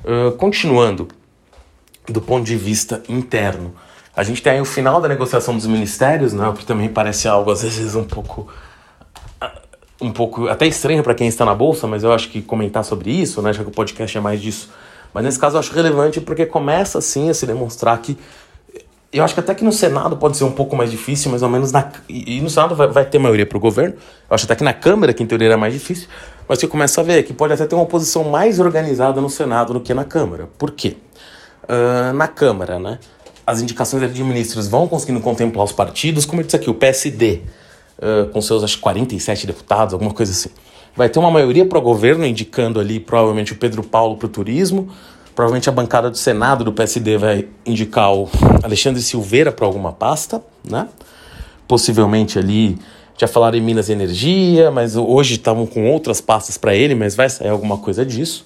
Uh, 0.03 0.31
continuando, 0.37 1.07
do 2.07 2.21
ponto 2.21 2.45
de 2.45 2.55
vista 2.55 3.03
interno, 3.07 3.73
a 4.15 4.23
gente 4.23 4.41
tem 4.41 4.53
aí 4.53 4.61
o 4.61 4.65
final 4.65 4.99
da 4.99 5.07
negociação 5.07 5.55
dos 5.55 5.65
ministérios, 5.65 6.33
né, 6.33 6.47
o 6.47 6.53
que 6.53 6.65
também 6.65 6.89
parece 6.89 7.27
algo 7.27 7.51
às 7.51 7.61
vezes 7.61 7.95
um 7.95 8.03
pouco 8.03 8.47
um 10.01 10.11
pouco 10.11 10.47
até 10.47 10.65
estranho 10.65 11.03
para 11.03 11.13
quem 11.13 11.27
está 11.27 11.43
na 11.43 11.53
bolsa, 11.53 11.85
mas 11.85 12.03
eu 12.03 12.13
acho 12.13 12.29
que 12.29 12.41
comentar 12.41 12.85
sobre 12.85 13.11
isso, 13.11 13.41
né, 13.41 13.51
já 13.51 13.63
que 13.63 13.69
o 13.69 13.73
podcast 13.73 14.17
é 14.17 14.21
mais 14.21 14.41
disso. 14.41 14.69
Mas 15.13 15.25
nesse 15.25 15.39
caso 15.39 15.55
eu 15.55 15.59
acho 15.59 15.73
relevante 15.73 16.21
porque 16.21 16.45
começa 16.45 16.99
assim 16.99 17.29
a 17.29 17.33
se 17.33 17.45
demonstrar 17.45 17.97
que 17.99 18.17
eu 19.11 19.23
acho 19.23 19.33
que 19.33 19.39
até 19.39 19.55
que 19.55 19.63
no 19.63 19.71
Senado 19.71 20.15
pode 20.17 20.37
ser 20.37 20.43
um 20.43 20.51
pouco 20.51 20.75
mais 20.75 20.91
difícil, 20.91 21.31
mais 21.31 21.41
ou 21.41 21.49
menos 21.49 21.71
na 21.71 21.91
e 22.07 22.39
no 22.41 22.49
Senado 22.49 22.75
vai, 22.75 22.87
vai 22.87 23.05
ter 23.05 23.17
maioria 23.17 23.45
para 23.45 23.57
o 23.57 23.61
governo. 23.61 23.95
Eu 24.29 24.35
acho 24.35 24.45
até 24.45 24.55
que 24.55 24.63
na 24.63 24.73
Câmara 24.73 25.13
que 25.13 25.23
em 25.23 25.25
teoria 25.25 25.47
era 25.47 25.57
mais 25.57 25.73
difícil, 25.73 26.07
mas 26.49 26.57
você 26.57 26.67
começa 26.67 26.99
a 26.99 27.03
ver 27.03 27.21
que 27.21 27.31
pode 27.31 27.53
até 27.53 27.67
ter 27.67 27.75
uma 27.75 27.83
oposição 27.83 28.23
mais 28.23 28.59
organizada 28.59 29.21
no 29.21 29.29
Senado 29.29 29.73
do 29.73 29.79
que 29.79 29.93
na 29.93 30.03
Câmara. 30.03 30.49
Por 30.57 30.71
quê? 30.71 30.97
Uh, 31.63 32.11
na 32.13 32.27
Câmara, 32.27 32.79
né? 32.79 32.97
As 33.45 33.61
indicações 33.61 34.11
de 34.11 34.23
ministros 34.23 34.67
vão 34.67 34.87
conseguindo 34.87 35.19
contemplar 35.21 35.63
os 35.63 35.71
partidos, 35.71 36.25
como 36.25 36.41
eu 36.41 36.45
disse 36.45 36.55
aqui, 36.55 36.67
o 36.67 36.73
PSD 36.73 37.41
uh, 37.99 38.27
com 38.29 38.41
seus 38.41 38.63
acho, 38.63 38.79
47 38.79 39.45
deputados, 39.45 39.93
alguma 39.93 40.11
coisa 40.11 40.31
assim. 40.31 40.49
Vai 40.95 41.07
ter 41.07 41.19
uma 41.19 41.29
maioria 41.29 41.65
para 41.65 41.77
o 41.77 41.81
governo, 41.81 42.25
indicando 42.25 42.79
ali 42.79 42.99
provavelmente 42.99 43.53
o 43.53 43.55
Pedro 43.55 43.83
Paulo 43.83 44.17
para 44.17 44.25
o 44.25 44.29
turismo. 44.29 44.89
Provavelmente 45.35 45.69
a 45.69 45.71
bancada 45.71 46.09
do 46.09 46.17
Senado 46.17 46.63
do 46.63 46.73
PSD 46.73 47.17
vai 47.17 47.47
indicar 47.63 48.11
o 48.11 48.27
Alexandre 48.63 49.01
Silveira 49.03 49.51
para 49.51 49.65
alguma 49.65 49.93
pasta, 49.93 50.43
né? 50.63 50.87
Possivelmente 51.67 52.39
ali, 52.39 52.77
já 53.19 53.27
falaram 53.27 53.57
em 53.57 53.61
Minas 53.61 53.89
Energia, 53.89 54.71
mas 54.71 54.95
hoje 54.95 55.35
estavam 55.35 55.65
com 55.65 55.91
outras 55.91 56.21
pastas 56.21 56.57
para 56.57 56.73
ele, 56.73 56.95
mas 56.95 57.15
vai 57.15 57.29
sair 57.29 57.49
alguma 57.49 57.77
coisa 57.77 58.05
disso. 58.05 58.45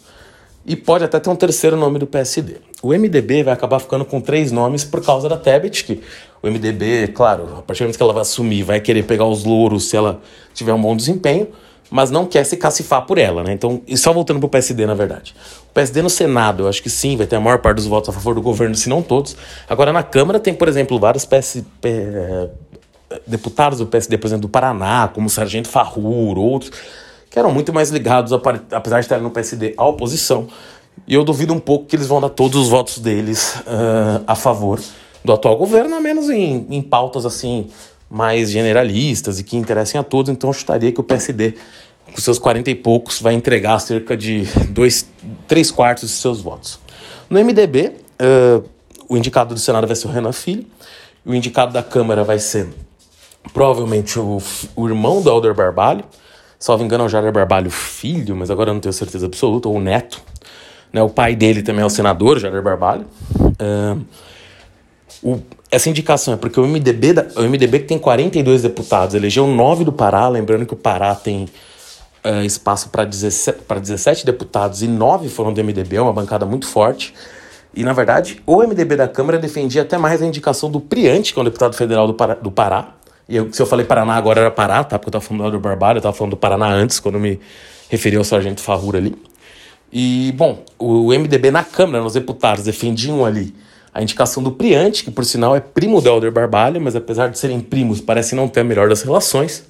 E 0.65 0.75
pode 0.75 1.03
até 1.03 1.19
ter 1.19 1.29
um 1.29 1.35
terceiro 1.35 1.77
nome 1.77 1.99
do 1.99 2.07
PSD. 2.07 2.55
O 2.81 2.89
MDB 2.89 3.43
vai 3.43 3.53
acabar 3.53 3.77
ficando 3.79 4.03
com 4.03 4.19
três 4.19 4.51
nomes 4.51 4.83
por 4.83 5.05
causa 5.05 5.29
da 5.29 5.37
Tebet, 5.37 5.83
que 5.83 6.01
o 6.41 6.47
MDB, 6.47 7.09
claro, 7.09 7.43
a 7.59 7.61
partir 7.61 7.81
do 7.81 7.83
momento 7.83 7.97
que 7.97 8.03
ela 8.03 8.13
vai 8.13 8.23
assumir, 8.23 8.63
vai 8.63 8.79
querer 8.79 9.03
pegar 9.03 9.25
os 9.25 9.43
louros 9.43 9.89
se 9.89 9.95
ela 9.95 10.19
tiver 10.55 10.73
um 10.73 10.81
bom 10.81 10.95
desempenho, 10.95 11.49
mas 11.91 12.09
não 12.09 12.25
quer 12.25 12.43
se 12.43 12.57
cacifar 12.57 13.05
por 13.05 13.19
ela, 13.19 13.43
né? 13.43 13.53
Então, 13.53 13.79
e 13.87 13.95
só 13.95 14.11
voltando 14.11 14.39
para 14.39 14.47
o 14.47 14.49
PSD, 14.49 14.87
na 14.87 14.95
verdade. 14.95 15.35
O 15.69 15.73
PSD 15.73 16.01
no 16.01 16.09
Senado, 16.09 16.63
eu 16.63 16.67
acho 16.67 16.81
que 16.81 16.89
sim, 16.89 17.15
vai 17.15 17.27
ter 17.27 17.35
a 17.35 17.39
maior 17.39 17.59
parte 17.59 17.75
dos 17.75 17.85
votos 17.85 18.09
a 18.09 18.11
favor 18.11 18.33
do 18.33 18.41
governo, 18.41 18.73
se 18.73 18.89
não 18.89 19.03
todos. 19.03 19.37
Agora, 19.69 19.93
na 19.93 20.01
Câmara 20.01 20.39
tem, 20.39 20.55
por 20.55 20.67
exemplo, 20.67 20.97
vários 20.97 21.25
PS, 21.25 21.63
deputados 23.25 23.79
do 23.79 23.85
PSD, 23.85 24.17
por 24.17 24.27
exemplo, 24.27 24.43
do 24.43 24.49
Paraná, 24.49 25.07
como 25.07 25.27
o 25.27 25.29
Sargento 25.29 25.67
Farrur, 25.67 26.37
outros, 26.37 26.71
que 27.29 27.39
eram 27.39 27.51
muito 27.51 27.73
mais 27.73 27.89
ligados, 27.89 28.31
apesar 28.33 28.99
de 28.99 29.05
estarem 29.05 29.23
no 29.23 29.31
PSD, 29.31 29.73
à 29.77 29.85
oposição. 29.85 30.47
E 31.07 31.13
eu 31.13 31.23
duvido 31.23 31.53
um 31.53 31.59
pouco 31.59 31.85
que 31.85 31.95
eles 31.95 32.07
vão 32.07 32.21
dar 32.21 32.29
todos 32.29 32.61
os 32.61 32.69
votos 32.69 32.99
deles 32.99 33.55
uh, 33.61 34.23
a 34.27 34.35
favor 34.35 34.79
do 35.23 35.33
atual 35.33 35.57
governo, 35.57 35.95
a 35.95 35.99
menos 35.99 36.29
em, 36.29 36.67
em 36.69 36.81
pautas 36.81 37.25
assim 37.25 37.69
mais 38.09 38.51
generalistas 38.51 39.39
e 39.39 39.43
que 39.43 39.57
interessem 39.57 39.99
a 39.99 40.03
todos. 40.03 40.31
Então 40.31 40.49
eu 40.49 40.53
chutaria 40.53 40.91
que 40.91 40.99
o 40.99 41.03
PSD, 41.03 41.55
com 42.13 42.21
seus 42.21 42.37
40 42.37 42.69
e 42.69 42.75
poucos, 42.75 43.19
vai 43.19 43.33
entregar 43.33 43.79
cerca 43.79 44.15
de 44.15 44.43
dois, 44.69 45.07
três 45.47 45.71
quartos 45.71 46.09
de 46.09 46.15
seus 46.15 46.39
votos. 46.39 46.79
No 47.29 47.43
MDB, 47.43 47.93
uh, 48.21 48.63
o 49.09 49.17
indicado 49.17 49.55
do 49.55 49.59
Senado 49.59 49.87
vai 49.87 49.95
ser 49.95 50.07
o 50.07 50.11
Renan 50.11 50.31
Filho, 50.31 50.65
o 51.25 51.33
indicado 51.33 51.73
da 51.73 51.81
Câmara 51.81 52.23
vai 52.23 52.37
ser 52.37 52.69
provavelmente 53.51 54.19
o, 54.19 54.41
o 54.75 54.87
irmão 54.87 55.21
do 55.21 55.29
Alder 55.29 55.53
Barbalho, 55.53 56.03
salvo 56.57 56.83
engano 56.83 57.03
é 57.03 57.07
o 57.07 57.09
Jair 57.09 57.31
Barbalho 57.31 57.69
filho, 57.69 58.35
mas 58.35 58.49
agora 58.49 58.69
eu 58.69 58.73
não 58.73 58.81
tenho 58.81 58.93
certeza 58.93 59.25
absoluta, 59.25 59.67
ou 59.67 59.79
neto. 59.79 60.21
Né? 60.91 61.01
O 61.01 61.09
pai 61.09 61.35
dele 61.35 61.61
também 61.61 61.81
é 61.81 61.85
o 61.85 61.89
senador, 61.89 62.39
Jair 62.39 62.61
Barbalho. 62.61 63.05
O, 65.21 65.39
essa 65.71 65.89
indicação 65.89 66.33
é 66.33 66.37
porque 66.37 66.59
o 66.59 66.67
MDB, 66.67 67.13
da, 67.13 67.25
o 67.35 67.43
MDB 67.43 67.79
que 67.79 67.85
tem 67.85 67.97
42 67.97 68.61
deputados, 68.61 69.15
elegeu 69.15 69.47
9 69.47 69.83
do 69.83 69.91
Pará, 69.91 70.27
lembrando 70.27 70.65
que 70.65 70.73
o 70.73 70.77
Pará 70.77 71.15
tem 71.15 71.47
uh, 72.23 72.43
espaço 72.45 72.89
para 72.89 73.05
17, 73.05 73.59
17 73.67 74.25
deputados 74.25 74.83
e 74.83 74.87
9 74.87 75.29
foram 75.29 75.53
do 75.53 75.63
MDB, 75.63 75.95
é 75.95 76.01
uma 76.01 76.13
bancada 76.13 76.45
muito 76.45 76.67
forte. 76.67 77.13
E, 77.75 77.83
na 77.83 77.91
verdade, 77.91 78.41
o 78.45 78.57
MDB 78.57 78.95
da 78.95 79.07
Câmara 79.07 79.39
defendia 79.39 79.81
até 79.81 79.97
mais 79.97 80.21
a 80.21 80.25
indicação 80.25 80.69
do 80.69 80.79
Priante, 80.79 81.33
que 81.33 81.39
é 81.39 81.41
um 81.41 81.45
deputado 81.45 81.75
federal 81.75 82.05
do 82.05 82.13
Pará. 82.13 82.35
Do 82.35 82.51
Pará. 82.51 82.93
E 83.27 83.35
eu, 83.35 83.51
se 83.51 83.61
eu 83.61 83.65
falei 83.65 83.85
Paraná 83.85 84.15
agora 84.15 84.41
era 84.41 84.51
Pará, 84.51 84.83
tá? 84.83 84.99
Porque 84.99 85.07
eu 85.07 85.19
estava 85.19 85.25
falando 85.25 85.51
do 85.51 85.59
Barbário, 85.59 85.97
eu 85.97 85.99
estava 85.99 86.15
falando 86.15 86.31
do 86.31 86.37
Paraná 86.37 86.67
antes, 86.67 86.99
quando 86.99 87.19
me 87.19 87.39
referi 87.89 88.17
ao 88.17 88.23
Sargento 88.23 88.61
Farrura 88.61 88.97
ali. 88.97 89.15
E, 89.91 90.33
bom, 90.35 90.63
o 90.79 91.09
MDB 91.09 91.51
na 91.51 91.63
Câmara, 91.63 92.03
nos 92.03 92.13
deputados, 92.13 92.63
defendiam 92.63 93.23
ali 93.23 93.53
a 93.93 94.01
indicação 94.01 94.41
do 94.41 94.51
Priante, 94.51 95.03
que 95.03 95.11
por 95.11 95.23
sinal 95.23 95.55
é 95.55 95.59
primo 95.59 96.01
do 96.01 96.09
Helder 96.09 96.31
Barbalho, 96.31 96.81
mas 96.81 96.95
apesar 96.95 97.29
de 97.29 97.37
serem 97.37 97.59
primos, 97.59 98.01
parece 98.01 98.33
não 98.33 98.47
ter 98.47 98.61
a 98.61 98.63
melhor 98.63 98.89
das 98.89 99.03
relações. 99.03 99.63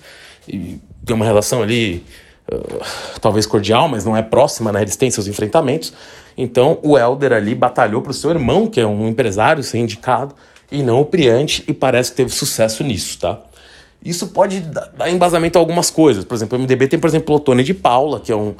E 0.48 0.80
tem 1.06 1.14
uma 1.14 1.26
relação 1.26 1.62
ali, 1.62 2.06
uh, 2.50 2.82
talvez 3.20 3.46
cordial, 3.46 3.90
mas 3.90 4.06
não 4.06 4.16
é 4.16 4.22
próxima, 4.22 4.72
né? 4.72 4.82
Eles 4.82 4.96
têm 4.96 5.12
seus 5.12 5.28
enfrentamentos. 5.28 5.94
Então 6.38 6.80
o 6.82 6.98
Helder 6.98 7.34
ali 7.34 7.54
batalhou 7.54 8.02
para 8.02 8.12
o 8.12 8.14
seu 8.14 8.30
irmão, 8.30 8.66
que 8.68 8.80
é 8.80 8.88
um 8.88 9.10
empresário, 9.10 9.62
ser 9.62 9.80
indicado, 9.80 10.34
e 10.74 10.82
não 10.82 11.00
o 11.00 11.06
Priante, 11.06 11.64
e 11.68 11.74
parece 11.74 12.12
que 12.12 12.18
teve 12.18 12.32
sucesso 12.32 12.84
nisso, 12.84 13.20
tá? 13.20 13.40
Isso 14.04 14.28
pode 14.28 14.60
dar 14.60 15.10
embasamento 15.10 15.58
a 15.58 15.62
algumas 15.62 15.90
coisas. 15.90 16.26
Por 16.26 16.34
exemplo, 16.34 16.58
o 16.58 16.62
MDB 16.62 16.88
tem, 16.88 17.00
por 17.00 17.08
exemplo, 17.08 17.36
o 17.36 17.40
Tony 17.40 17.64
de 17.64 17.74
Paula, 17.74 18.20
que 18.20 18.32
é 18.32 18.36
um, 18.36 18.54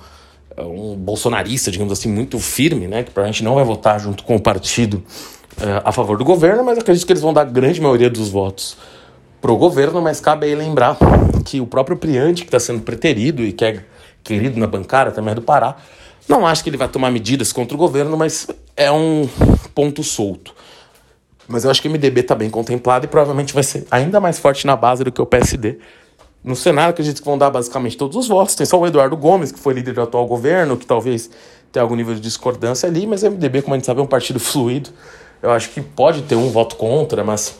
é 0.56 0.62
um 0.62 0.96
bolsonarista, 0.96 1.70
digamos 1.72 1.92
assim, 1.92 2.08
muito 2.08 2.40
firme, 2.40 2.88
né? 2.88 3.04
Que 3.04 3.12
provavelmente 3.12 3.44
não 3.44 3.56
vai 3.56 3.66
votar 3.66 4.00
junto 4.00 4.24
com 4.24 4.36
o 4.36 4.40
partido 4.40 5.04
é, 5.60 5.82
a 5.84 5.92
favor 5.92 6.18
do 6.18 6.24
governo, 6.24 6.64
mas 6.64 6.78
acredito 6.78 7.06
que 7.06 7.12
eles 7.12 7.22
vão 7.22 7.34
dar 7.34 7.42
a 7.42 7.46
grande 7.46 7.82
maioria 7.82 8.10
dos 8.10 8.30
votos 8.30 8.78
pro 9.42 9.58
governo, 9.58 10.02
mas 10.02 10.22
cabe 10.22 10.46
aí 10.46 10.56
lembrar 10.56 10.98
que 11.44 11.60
o 11.60 11.68
próprio 11.68 11.98
Priante, 11.98 12.44
que 12.44 12.48
está 12.48 12.60
sendo 12.60 12.82
preterido 12.82 13.44
e 13.44 13.52
que 13.52 13.66
é 13.66 13.84
querido 14.24 14.58
na 14.58 14.68
bancada, 14.68 15.12
também 15.12 15.34
é 15.34 15.36
do 15.36 15.42
Pará, 15.42 15.76
não 16.30 16.48
acho 16.48 16.64
que 16.64 16.70
ele 16.70 16.78
vai 16.78 16.88
tomar 16.88 17.12
medidas 17.12 17.52
contra 17.52 17.76
o 17.76 17.78
governo, 17.78 18.16
mas 18.16 18.48
é 18.78 18.90
um 18.90 19.28
ponto 19.76 20.02
solto. 20.02 20.56
Mas 21.48 21.66
eu 21.66 21.72
acho 21.72 21.82
que 21.82 21.88
o 21.88 21.92
MDB 21.92 22.22
está 22.22 22.36
bem 22.36 22.50
contemplado 22.50 23.06
e 23.06 23.08
provavelmente 23.08 23.54
vai 23.54 23.64
ser 23.64 23.86
ainda 23.92 24.20
mais 24.20 24.40
forte 24.40 24.66
na 24.66 24.76
base 24.76 25.04
do 25.04 25.12
que 25.12 25.22
o 25.22 25.26
PSD. 25.26 25.78
No 26.44 26.56
Senado, 26.56 26.90
acredito 26.90 27.22
que 27.22 27.26
vão 27.26 27.38
dar 27.38 27.50
basicamente 27.50 27.96
todos 27.98 28.18
os 28.18 28.28
votos. 28.28 28.56
Tem 28.56 28.66
só 28.66 28.80
o 28.80 28.86
Eduardo 28.86 29.16
Gomes, 29.16 29.52
que 29.52 29.60
foi 29.60 29.74
líder 29.74 29.94
do 29.94 30.02
atual 30.02 30.26
governo, 30.26 30.76
que 30.76 30.86
talvez 30.86 31.30
tenha 31.72 31.84
algum 31.84 31.96
nível 31.96 32.14
de 32.14 32.22
discordância 32.22 32.88
ali, 32.88 33.08
mas 33.08 33.24
o 33.24 33.32
MDB, 33.32 33.62
como 33.62 33.74
a 33.74 33.78
gente 33.78 33.86
sabe, 33.86 34.00
é 34.00 34.04
um 34.04 34.08
partido 34.08 34.40
fluido. 34.40 34.90
Eu 35.42 35.52
acho 35.52 35.70
que 35.72 35.82
pode 35.82 36.22
ter 36.24 36.36
um 36.36 36.50
voto 36.50 36.76
contra, 36.76 37.24
mas 37.24 37.56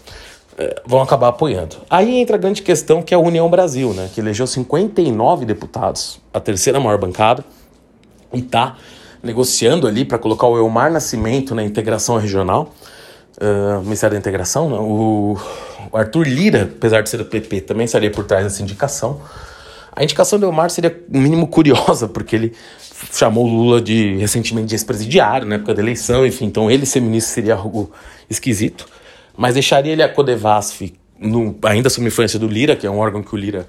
é, 0.58 0.82
vão 0.86 1.02
acabar 1.02 1.30
apoiando. 1.30 1.78
Aí 1.90 2.20
entra 2.20 2.36
a 2.36 2.40
grande 2.40 2.62
questão 2.62 3.02
que 3.02 3.14
é 3.14 3.18
a 3.18 3.20
União 3.20 3.50
Brasil, 3.50 3.94
né, 3.94 4.10
que 4.14 4.22
elegeu 4.22 4.46
59 4.46 5.46
deputados, 5.46 6.22
a 6.34 6.40
terceira 6.40 6.80
maior 6.80 6.98
bancada, 6.98 7.44
e 8.32 8.40
está 8.40 8.78
negociando 9.22 9.88
ali 9.88 10.06
para 10.06 10.18
colocar 10.18 10.48
o 10.48 10.58
Elmar 10.58 10.92
Nascimento 10.92 11.56
na 11.56 11.64
integração 11.64 12.18
regional, 12.18 12.74
uh, 13.42 13.82
Ministério 13.82 14.16
da 14.16 14.20
Integração, 14.20 14.70
né, 14.70 14.78
o, 14.78 15.38
o 15.92 15.98
Arthur 15.98 16.28
Lira, 16.28 16.64
apesar 16.64 17.02
de 17.02 17.10
ser 17.10 17.18
do 17.18 17.26
PP, 17.26 17.62
também 17.62 17.86
estaria 17.86 18.12
por 18.12 18.26
trás 18.26 18.44
dessa 18.44 18.62
indicação. 18.62 19.22
A 19.96 20.04
indicação 20.04 20.40
do 20.40 20.46
Elmar 20.46 20.70
seria, 20.70 21.04
no 21.10 21.20
mínimo, 21.20 21.48
curiosa, 21.48 22.08
porque 22.08 22.36
ele 22.36 22.54
chamou 23.12 23.46
Lula 23.46 23.82
de 23.82 24.16
recentemente 24.18 24.68
de 24.68 24.76
ex-presidiário 24.76 25.46
na 25.46 25.56
época 25.56 25.74
da 25.74 25.82
eleição, 25.82 26.26
enfim, 26.26 26.46
então 26.46 26.70
ele 26.72 26.86
ser 26.86 27.00
ministro 27.02 27.34
seria 27.34 27.56
algo 27.56 27.92
esquisito, 28.30 28.88
mas 29.38 29.54
deixaria 29.54 29.92
ele 29.92 30.02
a 30.02 30.10
Codevasf 30.10 30.94
no, 31.20 31.56
ainda 31.64 31.90
sob 31.90 32.08
influência 32.08 32.40
do 32.40 32.48
Lira, 32.48 32.76
que 32.76 32.88
é 32.88 32.90
um 32.90 32.98
órgão 32.98 33.22
que 33.22 33.34
o 33.34 33.38
Lira 33.38 33.68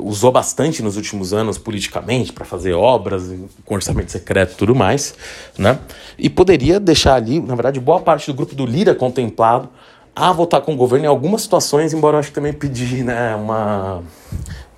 usou 0.00 0.30
bastante 0.30 0.82
nos 0.82 0.96
últimos 0.96 1.32
anos 1.32 1.58
politicamente 1.58 2.32
para 2.32 2.44
fazer 2.44 2.72
obras 2.72 3.32
com 3.64 3.74
orçamento 3.74 4.10
secreto 4.10 4.52
e 4.52 4.56
tudo 4.56 4.74
mais, 4.74 5.14
né? 5.58 5.78
E 6.18 6.28
poderia 6.28 6.78
deixar 6.80 7.14
ali, 7.14 7.40
na 7.40 7.54
verdade, 7.54 7.80
boa 7.80 8.00
parte 8.00 8.26
do 8.26 8.34
grupo 8.34 8.54
do 8.54 8.66
Lira 8.66 8.94
contemplado 8.94 9.68
a 10.14 10.32
votar 10.32 10.62
com 10.62 10.72
o 10.72 10.76
governo 10.76 11.04
em 11.04 11.08
algumas 11.08 11.42
situações, 11.42 11.92
embora 11.92 12.16
eu 12.16 12.20
acho 12.20 12.30
que 12.30 12.34
também 12.34 12.52
pedir 12.52 13.04
né, 13.04 13.36
uma. 13.36 14.02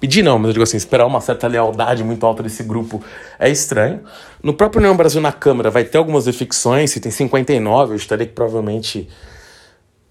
Pedir 0.00 0.22
não, 0.22 0.38
mas 0.38 0.48
eu 0.48 0.52
digo 0.54 0.62
assim, 0.62 0.76
esperar 0.76 1.07
uma 1.07 1.20
certa 1.20 1.46
lealdade 1.46 2.02
muito 2.02 2.24
alta 2.24 2.42
desse 2.42 2.62
grupo 2.62 3.02
é 3.38 3.48
estranho. 3.48 4.00
No 4.42 4.52
próprio 4.52 4.81
União 4.81 4.96
Brasil 4.96 5.20
na 5.20 5.33
Câmara 5.33 5.70
vai 5.70 5.85
ter 5.85 5.98
algumas 5.98 6.24
defecções, 6.24 6.90
se 6.90 7.00
tem 7.00 7.11
59, 7.11 7.92
eu 7.92 7.96
estaria 7.96 8.26
que 8.26 8.33
provavelmente 8.33 9.09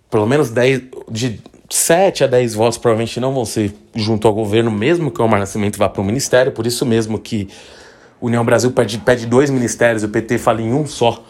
pelo 0.09 0.25
menos 0.25 0.49
10, 0.49 0.81
de 1.09 1.41
7 1.69 2.23
a 2.23 2.27
10 2.27 2.55
votos 2.55 2.77
provavelmente 2.77 3.19
não 3.19 3.33
vão 3.33 3.45
ser 3.45 3.73
junto 3.93 4.27
ao 4.27 4.33
governo, 4.33 4.71
mesmo 4.71 5.11
que 5.11 5.21
o 5.21 5.25
Omar 5.25 5.39
Nascimento 5.39 5.77
vá 5.77 5.89
para 5.89 6.01
o 6.01 6.05
ministério, 6.05 6.51
por 6.51 6.65
isso 6.65 6.85
mesmo 6.85 7.19
que 7.19 7.49
União 8.21 8.43
Brasil 8.43 8.71
pede, 8.71 8.97
pede 8.99 9.25
dois 9.25 9.49
ministérios, 9.49 10.03
o 10.03 10.09
PT 10.09 10.37
fala 10.37 10.61
em 10.61 10.73
um 10.73 10.87
só, 10.87 11.23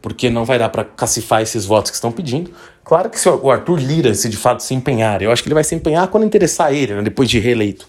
porque 0.00 0.30
não 0.30 0.44
vai 0.44 0.58
dar 0.58 0.68
para 0.70 0.84
cacifar 0.84 1.42
esses 1.42 1.64
votos 1.64 1.90
que 1.90 1.94
estão 1.94 2.10
pedindo. 2.10 2.50
Claro 2.84 3.08
que 3.10 3.20
se 3.20 3.28
o 3.28 3.50
Arthur 3.50 3.78
Lira 3.78 4.14
se 4.14 4.28
de 4.28 4.36
fato 4.36 4.62
se 4.62 4.74
empenhar, 4.74 5.22
eu 5.22 5.30
acho 5.30 5.42
que 5.42 5.48
ele 5.48 5.54
vai 5.54 5.64
se 5.64 5.74
empenhar 5.74 6.08
quando 6.08 6.24
interessar 6.24 6.72
ele, 6.72 6.94
né, 6.94 7.02
depois 7.02 7.28
de 7.28 7.38
reeleito. 7.38 7.86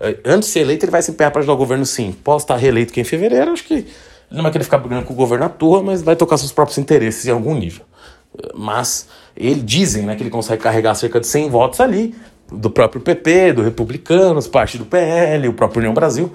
Eh, 0.00 0.18
antes 0.24 0.48
de 0.48 0.52
ser 0.52 0.60
eleito, 0.60 0.84
ele 0.84 0.92
vai 0.92 1.00
se 1.00 1.10
empenhar 1.10 1.30
para 1.30 1.40
ajudar 1.40 1.54
o 1.54 1.56
governo 1.56 1.86
sim. 1.86 2.14
Posso 2.24 2.44
estar 2.44 2.56
reeleito 2.56 2.92
que 2.92 3.00
em 3.00 3.04
fevereiro, 3.04 3.52
acho 3.52 3.64
que 3.64 3.86
não 4.30 4.42
vai 4.42 4.52
querer 4.52 4.64
ficar 4.64 4.78
brigando 4.78 5.06
com 5.06 5.14
o 5.14 5.16
governo 5.16 5.46
à 5.46 5.48
toa, 5.48 5.82
mas 5.82 6.02
vai 6.02 6.16
tocar 6.16 6.36
seus 6.36 6.52
próprios 6.52 6.76
interesses 6.78 7.24
em 7.26 7.30
algum 7.30 7.54
nível. 7.54 7.84
Eh, 8.38 8.50
mas 8.54 9.08
ele 9.36 9.60
dizem 9.60 10.04
né, 10.04 10.14
que 10.14 10.22
ele 10.22 10.30
consegue 10.30 10.62
carregar 10.62 10.94
cerca 10.94 11.20
de 11.20 11.26
100 11.26 11.50
votos 11.50 11.80
ali, 11.80 12.14
do 12.50 12.70
próprio 12.70 13.00
PP, 13.00 13.54
do 13.54 13.62
Republicanos, 13.62 14.46
parte 14.46 14.78
do 14.78 14.84
PL, 14.84 15.48
o 15.48 15.52
próprio 15.52 15.80
União 15.80 15.94
Brasil. 15.94 16.32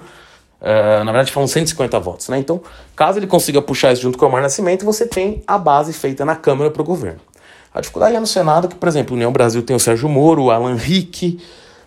Uh, 0.60 1.02
na 1.04 1.12
verdade, 1.12 1.32
foram 1.32 1.46
150 1.46 1.98
votos. 2.00 2.28
Né? 2.28 2.38
Então, 2.38 2.60
caso 2.94 3.18
ele 3.18 3.26
consiga 3.26 3.62
puxar 3.62 3.92
isso 3.92 4.02
junto 4.02 4.18
com 4.18 4.26
o 4.26 4.28
Omar 4.28 4.42
Nascimento, 4.42 4.84
você 4.84 5.06
tem 5.06 5.42
a 5.46 5.56
base 5.56 5.92
feita 5.92 6.24
na 6.24 6.36
Câmara 6.36 6.70
para 6.70 6.82
o 6.82 6.84
governo. 6.84 7.20
A 7.72 7.80
dificuldade 7.80 8.16
é 8.16 8.20
no 8.20 8.26
Senado, 8.26 8.68
que, 8.68 8.74
por 8.74 8.88
exemplo, 8.88 9.14
União 9.14 9.32
Brasil 9.32 9.62
tem 9.62 9.74
o 9.74 9.80
Sérgio 9.80 10.08
Moro, 10.08 10.44
o 10.44 10.50
Alan 10.50 10.74
Rick, 10.74 11.40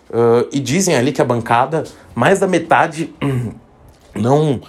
uh, 0.10 0.47
e 0.52 0.60
dizem 0.60 0.95
ali 0.95 1.12
que 1.12 1.21
a 1.21 1.26
bancada, 1.26 1.84
mais 2.15 2.39
da 2.39 2.47
metade, 2.47 3.13
não, 4.15 4.62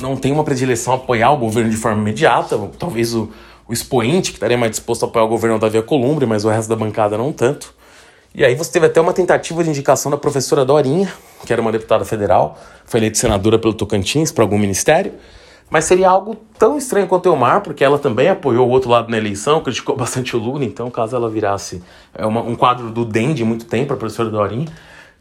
não 0.00 0.16
tem 0.16 0.32
uma 0.32 0.42
predileção 0.42 0.94
a 0.94 0.96
apoiar 0.96 1.30
o 1.30 1.36
governo 1.36 1.70
de 1.70 1.76
forma 1.76 2.00
imediata. 2.00 2.58
Talvez 2.78 3.14
o, 3.14 3.30
o 3.68 3.72
expoente 3.72 4.30
que 4.30 4.36
estaria 4.36 4.56
mais 4.56 4.70
disposto 4.70 5.04
a 5.04 5.08
apoiar 5.08 5.24
o 5.24 5.28
governo 5.28 5.56
é 5.56 5.58
o 5.58 5.60
Davi 5.60 5.82
Columbre, 5.82 6.26
mas 6.26 6.44
o 6.44 6.48
resto 6.48 6.68
da 6.68 6.76
bancada 6.76 7.18
não 7.18 7.32
tanto. 7.32 7.74
E 8.34 8.44
aí 8.44 8.54
você 8.54 8.70
teve 8.70 8.86
até 8.86 9.00
uma 9.00 9.12
tentativa 9.12 9.64
de 9.64 9.70
indicação 9.70 10.10
da 10.10 10.16
professora 10.16 10.64
Dorinha, 10.64 11.12
que 11.44 11.52
era 11.52 11.62
uma 11.62 11.72
deputada 11.72 12.04
federal, 12.04 12.58
foi 12.84 13.00
eleita 13.00 13.18
senadora 13.18 13.58
pelo 13.58 13.72
Tocantins 13.72 14.30
para 14.30 14.44
algum 14.44 14.58
ministério, 14.58 15.14
mas 15.70 15.86
seria 15.86 16.10
algo 16.10 16.36
tão 16.58 16.76
estranho 16.76 17.08
quanto 17.08 17.26
o 17.26 17.32
Elmar, 17.32 17.62
porque 17.62 17.82
ela 17.82 17.98
também 17.98 18.28
apoiou 18.28 18.68
o 18.68 18.70
outro 18.70 18.90
lado 18.90 19.10
na 19.10 19.16
eleição, 19.16 19.62
criticou 19.62 19.96
bastante 19.96 20.36
o 20.36 20.38
Lula, 20.38 20.64
então 20.64 20.90
caso 20.90 21.16
ela 21.16 21.30
virasse 21.30 21.82
é 22.14 22.26
uma, 22.26 22.42
um 22.42 22.54
quadro 22.54 22.90
do 22.90 23.04
DEM 23.04 23.34
de 23.34 23.42
muito 23.42 23.64
tempo, 23.64 23.94
a 23.94 23.96
professora 23.96 24.28
Dorinha, 24.28 24.68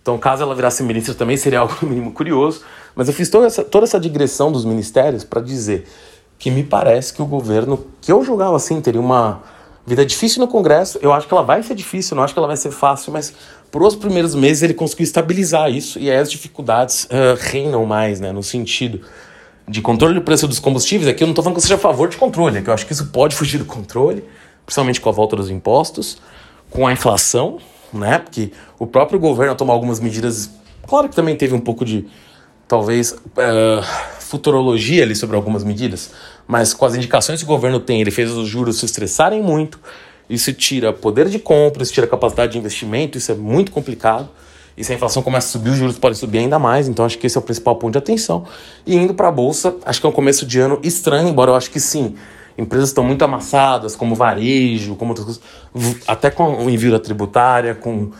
então 0.01 0.17
caso 0.17 0.43
ela 0.43 0.53
virasse 0.53 0.84
ministra 0.84 1.15
também 1.15 1.38
seria 1.38 1.62
algo 1.62 1.73
no 1.81 1.88
mínimo 1.88 2.12
curioso, 2.12 2.63
mas 2.93 3.08
eu 3.08 3.13
fiz 3.13 3.29
toda 3.29 3.47
essa, 3.47 3.63
toda 3.63 3.86
essa 3.86 3.99
digressão 3.99 4.51
dos 4.51 4.65
ministérios 4.65 5.23
para 5.23 5.41
dizer 5.41 5.88
que 6.37 6.51
me 6.51 6.63
parece 6.63 7.13
que 7.13 7.21
o 7.21 7.25
governo, 7.25 7.85
que 8.01 8.11
eu 8.11 8.23
julgava 8.23 8.55
assim, 8.55 8.81
teria 8.81 9.01
uma 9.01 9.41
Vida 9.87 10.03
difícil 10.03 10.41
no 10.41 10.47
Congresso, 10.47 10.97
eu 10.99 11.13
acho 11.13 11.27
que 11.27 11.33
ela 11.33 11.43
vai 11.43 11.61
ser 11.61 11.75
difícil, 11.75 12.15
não 12.15 12.23
acho 12.23 12.33
que 12.33 12.39
ela 12.39 12.47
vai 12.47 12.57
ser 12.57 12.71
fácil, 12.71 13.13
mas 13.13 13.35
por 13.69 13.83
os 13.83 13.95
primeiros 13.95 14.33
meses 14.33 14.63
ele 14.63 14.73
conseguiu 14.73 15.03
estabilizar 15.03 15.69
isso 15.69 15.99
e 15.99 16.09
aí 16.09 16.17
as 16.17 16.31
dificuldades 16.31 17.03
uh, 17.03 17.37
reinam 17.39 17.85
mais, 17.85 18.19
né? 18.19 18.31
No 18.31 18.41
sentido 18.41 19.01
de 19.67 19.83
controle 19.83 20.15
do 20.15 20.21
preço 20.21 20.47
dos 20.47 20.57
combustíveis. 20.57 21.07
Aqui 21.07 21.21
eu 21.21 21.27
não 21.27 21.33
estou 21.33 21.43
falando 21.43 21.55
que 21.55 21.59
eu 21.59 21.61
seja 21.61 21.75
a 21.75 21.77
favor 21.77 22.09
de 22.09 22.17
controle, 22.17 22.57
é 22.57 22.61
que 22.63 22.69
eu 22.69 22.73
acho 22.73 22.87
que 22.87 22.93
isso 22.93 23.05
pode 23.07 23.35
fugir 23.35 23.59
do 23.59 23.65
controle, 23.65 24.23
principalmente 24.65 24.99
com 24.99 25.09
a 25.09 25.11
volta 25.11 25.35
dos 25.35 25.51
impostos, 25.51 26.17
com 26.71 26.87
a 26.87 26.91
inflação, 26.91 27.59
né? 27.93 28.17
Porque 28.17 28.51
o 28.79 28.87
próprio 28.87 29.19
governo 29.19 29.53
tomou 29.53 29.73
algumas 29.73 29.99
medidas, 29.99 30.49
claro 30.87 31.07
que 31.07 31.15
também 31.15 31.35
teve 31.35 31.53
um 31.53 31.61
pouco 31.61 31.85
de, 31.85 32.07
talvez, 32.67 33.11
uh, 33.11 33.85
futurologia 34.25 35.03
ali 35.03 35.15
sobre 35.15 35.35
algumas 35.35 35.63
medidas, 35.63 36.11
mas 36.47 36.73
com 36.73 36.85
as 36.85 36.95
indicações 36.95 37.39
que 37.39 37.45
o 37.45 37.47
governo 37.47 37.79
tem, 37.79 38.01
ele 38.01 38.11
fez 38.11 38.31
os 38.31 38.47
juros 38.47 38.79
se 38.79 38.85
estressarem 38.85 39.41
muito, 39.41 39.79
isso 40.29 40.51
tira 40.51 40.91
poder 40.91 41.29
de 41.29 41.38
compra, 41.38 41.83
isso 41.83 41.93
tira 41.93 42.07
capacidade 42.07 42.53
de 42.53 42.57
investimento, 42.57 43.17
isso 43.17 43.31
é 43.31 43.35
muito 43.35 43.71
complicado. 43.71 44.27
E 44.77 44.83
se 44.83 44.91
a 44.91 44.95
inflação 44.95 45.21
começa 45.23 45.47
a 45.47 45.51
subir, 45.51 45.69
os 45.69 45.77
juros 45.77 45.97
podem 45.97 46.17
subir 46.17 46.39
ainda 46.39 46.59
mais, 46.59 46.88
então 46.89 47.05
acho 47.05 47.17
que 47.17 47.27
esse 47.27 47.38
é 47.38 47.39
o 47.39 47.43
principal 47.43 47.75
ponto 47.77 47.93
de 47.93 47.97
atenção. 47.99 48.45
E 48.85 48.95
indo 48.95 49.13
para 49.13 49.29
a 49.29 49.31
bolsa, 49.31 49.75
acho 49.85 50.01
que 50.01 50.05
é 50.05 50.09
um 50.09 50.13
começo 50.13 50.45
de 50.45 50.59
ano 50.59 50.79
estranho, 50.83 51.29
embora 51.29 51.51
eu 51.51 51.55
acho 51.55 51.71
que 51.71 51.79
sim, 51.79 52.15
empresas 52.57 52.89
estão 52.89 53.03
muito 53.03 53.23
amassadas, 53.23 53.95
como 53.95 54.15
varejo, 54.15 54.95
como 54.95 55.11
outras 55.11 55.39
coisas, 55.73 56.01
até 56.07 56.29
com 56.29 56.65
o 56.65 56.69
envio 56.69 56.91
da 56.91 56.99
tributária, 56.99 57.73
com 57.73 58.11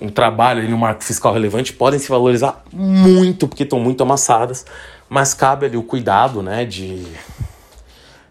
um 0.00 0.08
trabalho 0.08 0.60
ali 0.60 0.68
no 0.68 0.76
marco 0.76 1.04
fiscal 1.04 1.32
relevante, 1.32 1.72
podem 1.72 1.98
se 1.98 2.08
valorizar 2.08 2.64
muito, 2.72 3.46
porque 3.46 3.62
estão 3.62 3.78
muito 3.78 4.02
amassadas, 4.02 4.66
mas 5.12 5.34
cabe 5.34 5.66
ali 5.66 5.76
o 5.76 5.82
cuidado, 5.82 6.42
né, 6.42 6.64
de 6.64 7.06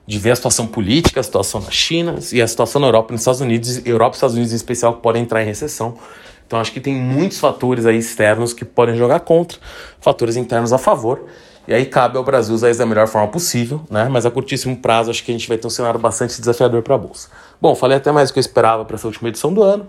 de 0.08 0.18
ver 0.18 0.32
a 0.32 0.36
situação 0.36 0.66
política, 0.66 1.20
a 1.20 1.24
situação 1.24 1.62
na 1.62 1.70
China 1.70 2.16
e 2.34 2.42
a 2.42 2.48
situação 2.48 2.82
na 2.82 2.88
Europa 2.88 3.12
e 3.12 3.14
nos 3.14 3.22
Estados 3.22 3.40
Unidos, 3.40 3.86
Europa 3.86 4.16
e 4.16 4.18
Estados 4.18 4.36
Unidos 4.36 4.52
em 4.52 4.56
especial, 4.56 4.96
que 4.96 5.02
podem 5.02 5.22
entrar 5.22 5.44
em 5.44 5.46
recessão. 5.46 5.96
Então 6.46 6.60
acho 6.60 6.74
que 6.74 6.82
tem 6.82 6.96
muitos 6.96 7.40
fatores 7.40 7.86
aí 7.86 7.98
externos 7.98 8.52
que 8.52 8.66
podem 8.66 8.98
jogar 8.98 9.22
contra, 9.22 9.60
fatores 10.02 10.36
internos 10.36 10.74
a 10.74 10.78
favor. 10.80 11.28
E 11.68 11.74
aí 11.74 11.86
cabe 11.86 12.18
ao 12.18 12.24
Brasil 12.24 12.54
usar 12.54 12.72
isso 12.72 12.80
da 12.80 12.86
melhor 12.86 13.08
forma 13.08 13.28
possível, 13.28 13.82
né? 13.90 14.10
Mas 14.10 14.26
a 14.26 14.32
curtíssimo 14.32 14.76
prazo 14.76 15.12
acho 15.12 15.24
que 15.24 15.32
a 15.32 15.38
gente 15.38 15.48
vai 15.48 15.58
ter 15.58 15.68
um 15.68 15.70
cenário 15.70 16.00
bastante 16.00 16.38
desafiador 16.40 16.82
para 16.82 16.96
a 16.96 16.98
bolsa. 16.98 17.30
Bom, 17.62 17.76
falei 17.76 17.98
até 17.98 18.12
mais 18.12 18.32
do 18.32 18.34
que 18.34 18.40
eu 18.40 18.42
esperava 18.42 18.84
para 18.84 18.96
essa 18.96 19.08
última 19.08 19.30
edição 19.30 19.54
do 19.54 19.62
ano. 19.62 19.88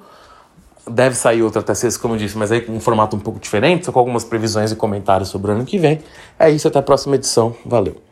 Deve 0.89 1.15
sair 1.15 1.43
outra 1.43 1.61
até 1.61 1.75
sexta, 1.75 2.01
como 2.01 2.15
eu 2.15 2.19
disse, 2.19 2.37
mas 2.37 2.51
aí 2.51 2.61
com 2.61 2.73
um 2.73 2.81
formato 2.81 3.17
um 3.17 3.21
pouco 3.21 3.39
diferente, 3.39 3.87
só 3.87 3.93
com 3.93 3.99
algumas 4.01 4.25
previsões 4.25 4.73
e 4.73 4.77
comentários 4.77 5.29
sobre 5.29 5.53
o 5.53 5.55
ano 5.55 5.65
que 5.65 5.79
vem. 5.79 6.01
É 6.39 6.51
isso, 6.51 6.67
até 6.67 6.79
a 6.79 6.83
próxima 6.83 7.15
edição. 7.15 7.55
Valeu! 7.65 8.12